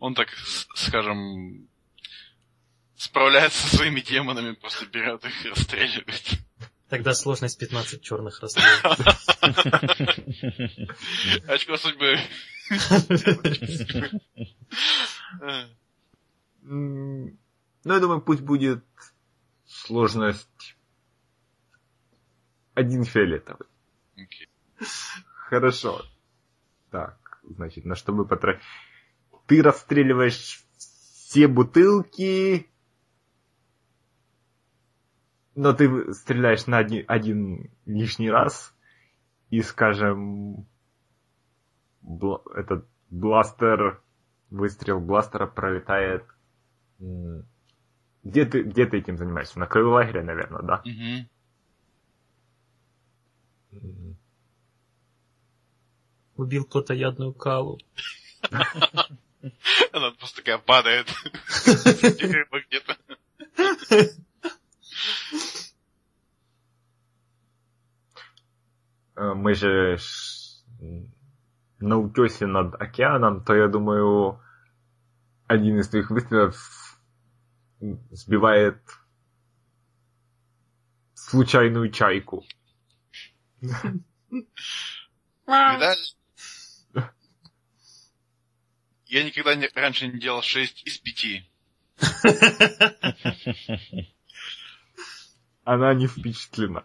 [0.00, 0.30] он так,
[0.74, 1.68] скажем,
[2.96, 6.40] справляется со своими демонами, просто берет их и расстреливает.
[6.90, 8.84] Тогда сложность 15 черных расстреляет.
[11.48, 12.18] Очко судьбы.
[16.62, 17.32] Ну,
[17.84, 18.84] я думаю, пусть будет
[19.66, 20.76] сложность
[22.74, 23.68] один фиолетовый.
[25.26, 26.04] Хорошо.
[26.90, 28.62] Так, значит, на что мы потратим?
[29.46, 32.69] Ты расстреливаешь все бутылки,
[35.54, 38.74] но ты стреляешь на один, один лишний раз,
[39.50, 40.66] и, скажем,
[42.02, 44.02] бла- этот бластер
[44.50, 46.24] выстрел бластера пролетает...
[48.22, 49.58] Где ты, где ты этим занимаешься?
[49.58, 50.82] На краю лагеря, наверное, да?
[53.72, 54.16] Угу.
[56.36, 57.78] Убил кто-то ядную калу.
[59.92, 61.06] Она просто такая падает.
[62.68, 62.96] где-то.
[69.16, 69.98] Э, мы же
[71.78, 74.40] на утесе над океаном, то я думаю,
[75.46, 76.98] один из твоих выстрелов
[78.10, 78.80] сбивает
[81.14, 82.44] случайную чайку.
[85.46, 85.96] Видали?
[89.06, 91.50] Я никогда не, раньше не делал 6 из 5.
[95.70, 96.84] Она не впечатлена.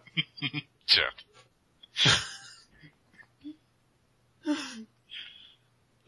[0.84, 1.26] Черт.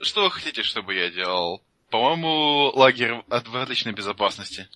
[0.00, 1.60] Что вы хотите, чтобы я делал?
[1.90, 4.68] По-моему, лагерь от отличной безопасности.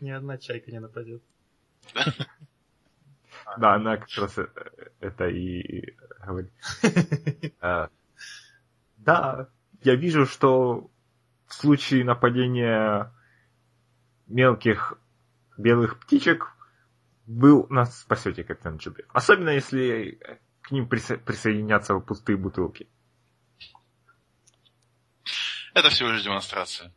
[0.00, 1.22] Ни одна чайка не нападет.
[3.58, 4.48] Да, она как раз э,
[5.00, 6.52] это и говорит.
[7.60, 7.86] Э,
[8.96, 9.48] да,
[9.82, 10.90] я вижу, что
[11.46, 13.12] в случае нападения
[14.26, 14.98] мелких
[15.56, 16.52] белых птичек
[17.26, 19.04] вы нас спасете, капитан Джуби.
[19.12, 20.20] Особенно если
[20.62, 22.88] к ним присо- присоединятся пустые бутылки.
[25.74, 26.92] Это всего лишь демонстрация.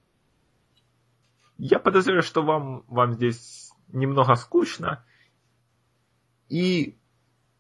[1.57, 5.03] Я подозреваю, что вам, вам здесь немного скучно.
[6.47, 6.97] И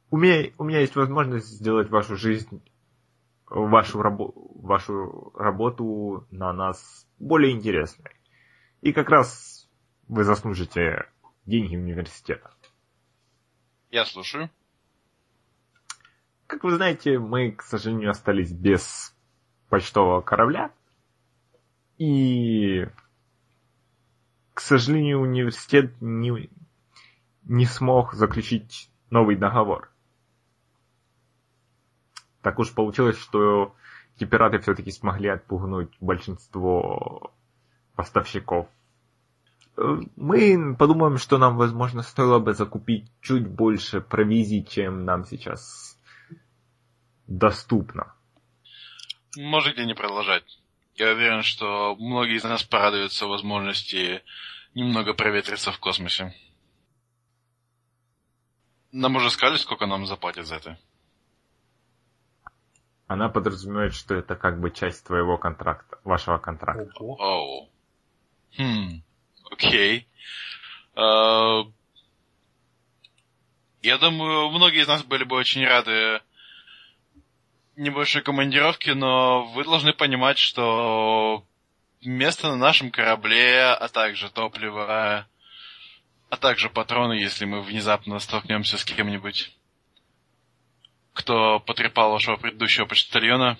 [0.09, 2.63] у меня, у меня есть возможность сделать вашу жизнь,
[3.47, 8.11] вашу, рабо, вашу работу на нас более интересной.
[8.81, 9.58] И как раз
[10.09, 11.07] вы заслужите
[11.45, 12.51] деньги университета.
[13.91, 14.49] Я слушаю.
[16.47, 19.15] Как вы знаете, мы, к сожалению, остались без
[19.69, 20.71] почтового корабля.
[21.99, 22.87] И,
[24.53, 26.49] к сожалению, университет не,
[27.43, 29.91] не смог заключить новый договор.
[32.41, 33.75] Так уж получилось, что
[34.15, 37.31] эти пираты все-таки смогли отпугнуть большинство
[37.95, 38.67] поставщиков.
[40.15, 45.97] Мы подумаем, что нам, возможно, стоило бы закупить чуть больше провизии, чем нам сейчас
[47.27, 48.13] доступно.
[49.37, 50.59] Можете не продолжать.
[50.95, 54.21] Я уверен, что многие из нас порадуются возможности
[54.73, 56.35] немного проветриться в космосе.
[58.91, 60.79] Нам уже сказали, сколько нам заплатят за это?
[63.07, 66.91] Она подразумевает, что это как бы часть твоего контракта, вашего контракта.
[66.99, 67.69] Оу.
[68.57, 69.03] Хм.
[69.51, 70.07] Окей.
[70.95, 71.63] А,
[73.81, 76.21] я думаю, многие из нас были бы очень рады
[77.75, 81.45] небольшой командировке, но вы должны понимать, что
[82.01, 85.27] место на нашем корабле, а также топливо,
[86.29, 89.51] а также патроны, если мы внезапно столкнемся с кем-нибудь,
[91.13, 93.57] кто потрепал вашего предыдущего почтальона,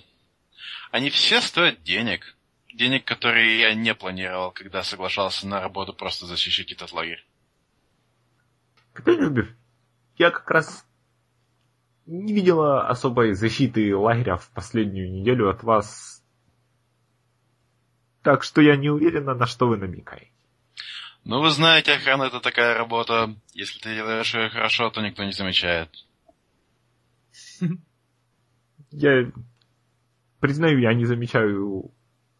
[0.92, 2.36] они все стоят денег.
[2.74, 7.26] Денег, которые я не планировал, когда соглашался на работу просто защищать этот лагерь.
[8.94, 9.56] Капитан
[10.18, 10.86] я как раз
[12.06, 16.24] не видела особой защиты лагеря в последнюю неделю от вас.
[18.22, 20.32] Так что я не уверена, на что вы намекаете.
[21.24, 23.36] Ну, вы знаете, охрана это такая работа.
[23.54, 25.90] Если ты делаешь ее хорошо, то никто не замечает.
[28.92, 29.32] Я
[30.40, 31.92] признаю, я не замечаю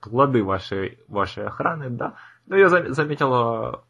[0.02, 2.16] плоды вашей, вашей охраны, да.
[2.46, 3.86] Но я заметила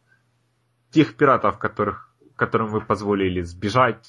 [0.91, 4.07] тех пиратов, которых, которым вы позволили сбежать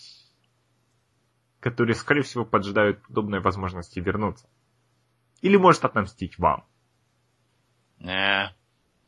[1.60, 4.48] которые, скорее всего, поджидают подобной возможности вернуться.
[5.42, 6.66] Или может отомстить вам.
[7.98, 8.54] Не,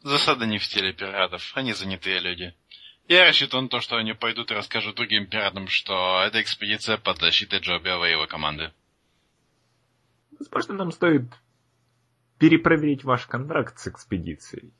[0.02, 2.54] засада не в стиле пиратов, они занятые люди.
[3.08, 7.18] Я рассчитываю на то, что они пойдут и расскажут другим пиратам, что эта экспедиция под
[7.18, 8.72] защитой Джобиова и его команды.
[10.38, 11.24] Возможно, нам стоит
[12.42, 14.74] перепроверить ваш контракт с экспедицией.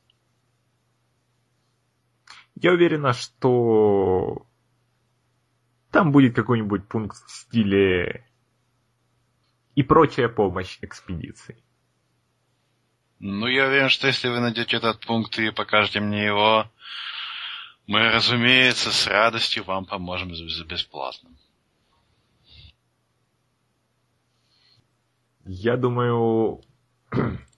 [2.57, 4.49] Я уверена, что
[5.93, 8.29] там будет какой-нибудь пункт в стиле
[9.77, 11.63] и прочая помощь экспедиции.
[13.21, 16.69] Ну, я уверен, что если вы найдете этот пункт и покажете мне его,
[17.87, 21.31] мы, разумеется, с радостью вам поможем за бесплатно.
[25.45, 26.61] Я думаю,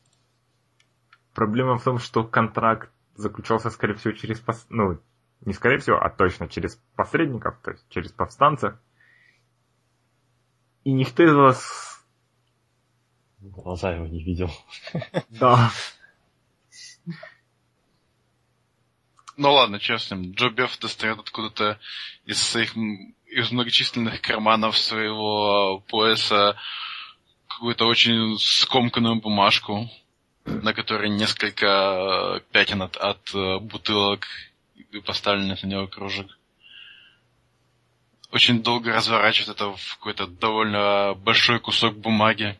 [1.34, 4.42] проблема в том, что контракт заключался, скорее всего, через...
[4.70, 5.00] Ну,
[5.40, 8.74] не скорее всего, а точно через посредников, то есть через повстанцев.
[10.84, 11.94] И никто из вас
[13.44, 14.50] Глаза его не видел.
[15.28, 15.70] Да.
[19.36, 21.78] Ну ладно, честно, Джо Бефф достает откуда-то
[22.24, 22.74] из своих
[23.26, 26.56] из многочисленных карманов своего пояса
[27.48, 29.90] какую-то очень скомканную бумажку,
[30.44, 34.26] на которой несколько пятен от, от э, бутылок
[34.74, 36.38] и поставленных на него кружек.
[38.30, 42.58] Очень долго разворачивает это в какой-то довольно большой кусок бумаги.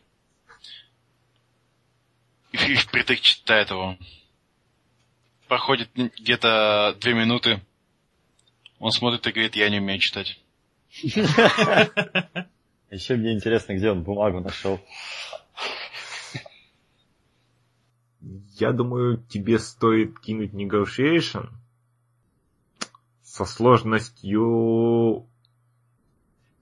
[2.51, 3.97] И впритык читает его.
[5.47, 7.61] Проходит где-то две минуты.
[8.79, 10.39] Он смотрит и говорит, я не умею читать.
[12.91, 14.79] Еще мне интересно, где он бумагу нашел.
[18.57, 21.49] Я думаю, тебе стоит кинуть negotiation
[23.21, 25.27] со сложностью...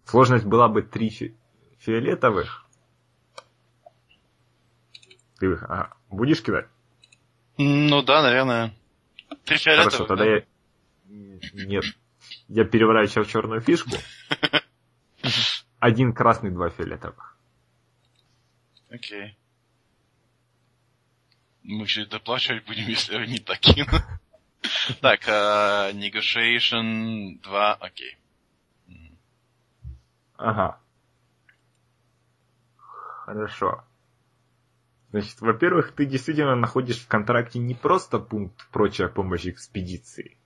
[0.06, 1.36] Сложность была бы три фи...
[1.78, 2.65] фиолетовых.
[5.38, 6.68] Ты а, будешь кидать?
[7.57, 8.74] Ну да, наверное.
[9.45, 9.94] Три фиолетовых.
[9.94, 10.44] Хорошо, тогда я...
[11.06, 11.86] Нет.
[12.48, 13.91] Я переворачиваю черную фишку.
[15.80, 17.38] Один красный, два фиолетовых.
[18.90, 19.38] Окей.
[21.64, 23.85] Мы все доплачивать будем, если они такие.
[25.02, 28.18] Так, uh, negotiation 2, окей.
[30.38, 30.80] Ага.
[32.77, 33.84] Хорошо.
[35.11, 40.38] Значит, во-первых, ты действительно находишь в контракте не просто пункт прочая помощь экспедиции,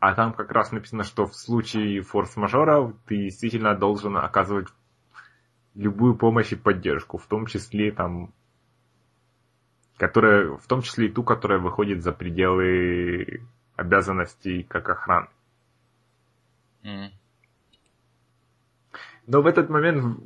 [0.00, 4.68] а там как раз написано, что в случае форс-мажора ты действительно должен оказывать
[5.74, 8.34] любую помощь и поддержку, в том числе там
[9.96, 13.46] которая, в том числе и ту, которая выходит за пределы
[13.76, 15.28] обязанностей как охраны.
[16.82, 17.10] Mm.
[19.26, 20.20] Но в этот момент в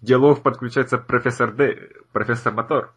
[0.00, 2.94] диалог подключается профессор Д, профессор Мотор.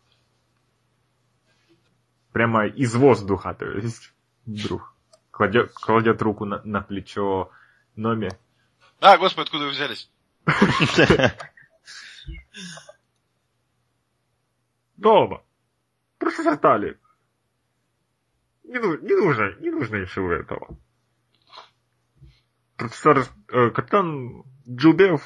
[2.34, 4.14] Прямо из воздуха, то есть,
[4.46, 4.94] вдруг
[5.32, 7.50] кладет, кладет руку на, на плечо
[7.96, 8.30] Номи.
[9.00, 10.12] А, господи, откуда вы взялись?
[14.98, 15.42] Дома.
[16.28, 17.00] Профессор Тали.
[18.66, 20.78] Не, не нужно, не нужно ничего этого.
[22.76, 25.24] Профессор, э, капитан Джубев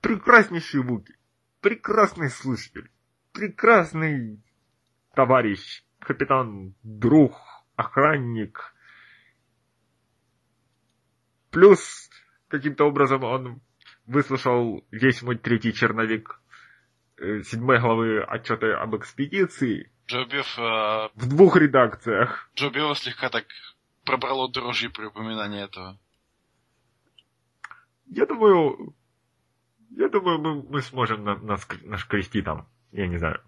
[0.00, 1.16] прекраснейший Вуки,
[1.60, 2.88] прекрасный слушатель,
[3.32, 4.40] прекрасный
[5.16, 7.34] товарищ, капитан, друг,
[7.74, 8.72] охранник.
[11.50, 12.08] Плюс,
[12.46, 13.60] каким-то образом он
[14.06, 16.41] выслушал весь мой третий черновик
[17.44, 20.58] седьмой главы отчета об экспедиции Джобев...
[20.58, 22.50] Э, в двух редакциях.
[22.56, 23.46] Джобева слегка так
[24.04, 25.98] пробрало дрожью при упоминании этого.
[28.06, 28.94] Я думаю,
[29.90, 33.40] я думаю, мы, мы сможем на, на, нашкрести там, я не знаю,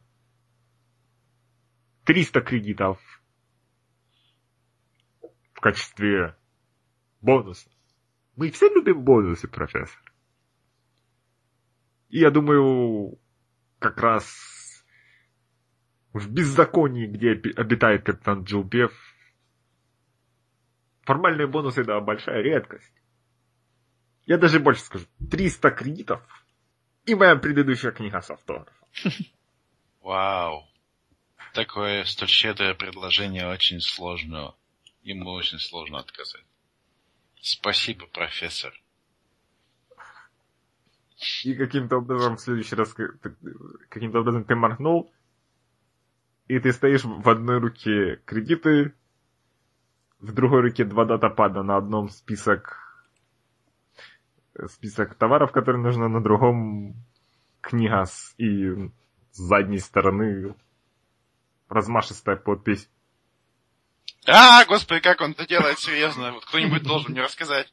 [2.04, 2.98] 300 кредитов
[5.52, 6.36] в качестве
[7.20, 7.68] бонуса.
[8.36, 10.00] Мы все любим бонусы, профессор.
[12.08, 13.18] И я думаю,
[13.84, 14.82] как раз
[16.14, 18.92] в беззаконии, где обитает капитан Джилбев,
[21.02, 22.92] формальные бонусы, да, большая редкость.
[24.24, 26.22] Я даже больше скажу, 300 кредитов
[27.04, 28.88] и моя предыдущая книга с автографом.
[30.00, 30.66] Вау.
[31.52, 34.54] Такое столь щедрое предложение очень сложно.
[35.02, 36.46] Ему очень сложно отказать.
[37.42, 38.72] Спасибо, профессор.
[41.44, 42.94] И каким-то образом в следующий раз,
[43.88, 45.12] каким-то образом ты моргнул,
[46.46, 48.94] и ты стоишь в одной руке кредиты,
[50.20, 52.84] в другой руке два датапада, на одном список
[54.68, 56.94] список товаров, которые нужно, на другом
[57.60, 58.90] книга с, и
[59.32, 60.54] с задней стороны
[61.68, 62.88] размашистая подпись.
[64.26, 66.32] А, господи, как он это делает, серьезно.
[66.32, 67.72] Вот кто-нибудь должен мне рассказать.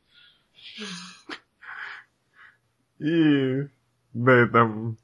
[3.01, 3.67] И
[4.13, 4.95] на этом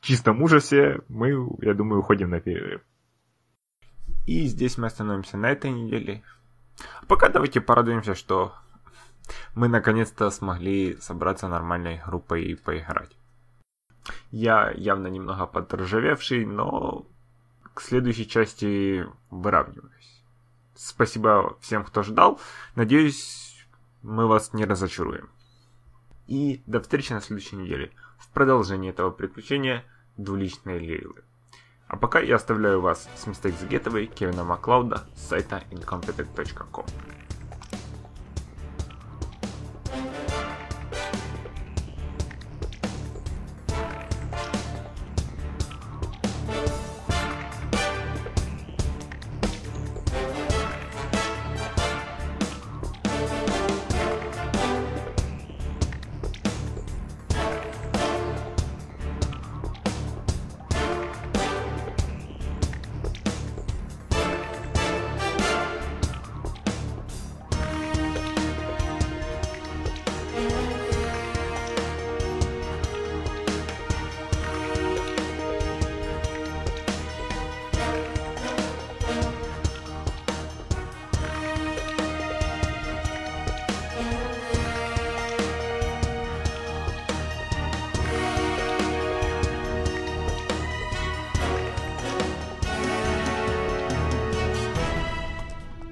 [0.00, 1.30] чистом ужасе мы,
[1.60, 2.80] я думаю, уходим на перерыв.
[4.24, 6.22] И здесь мы остановимся на этой неделе.
[7.08, 8.54] Пока давайте порадуемся, что
[9.56, 13.16] мы наконец-то смогли собраться нормальной группой и поиграть.
[14.30, 17.04] Я явно немного подржавевший, но
[17.74, 20.22] к следующей части выравниваюсь.
[20.76, 22.40] Спасибо всем, кто ждал.
[22.76, 23.66] Надеюсь,
[24.02, 25.30] мы вас не разочаруем.
[26.26, 29.84] И до встречи на следующей неделе в продолжении этого приключения
[30.16, 31.22] двуличной Лейлы.
[31.88, 36.86] А пока я оставляю вас с Mistakes Getaway Кевина Маклауда с сайта incompetent.com.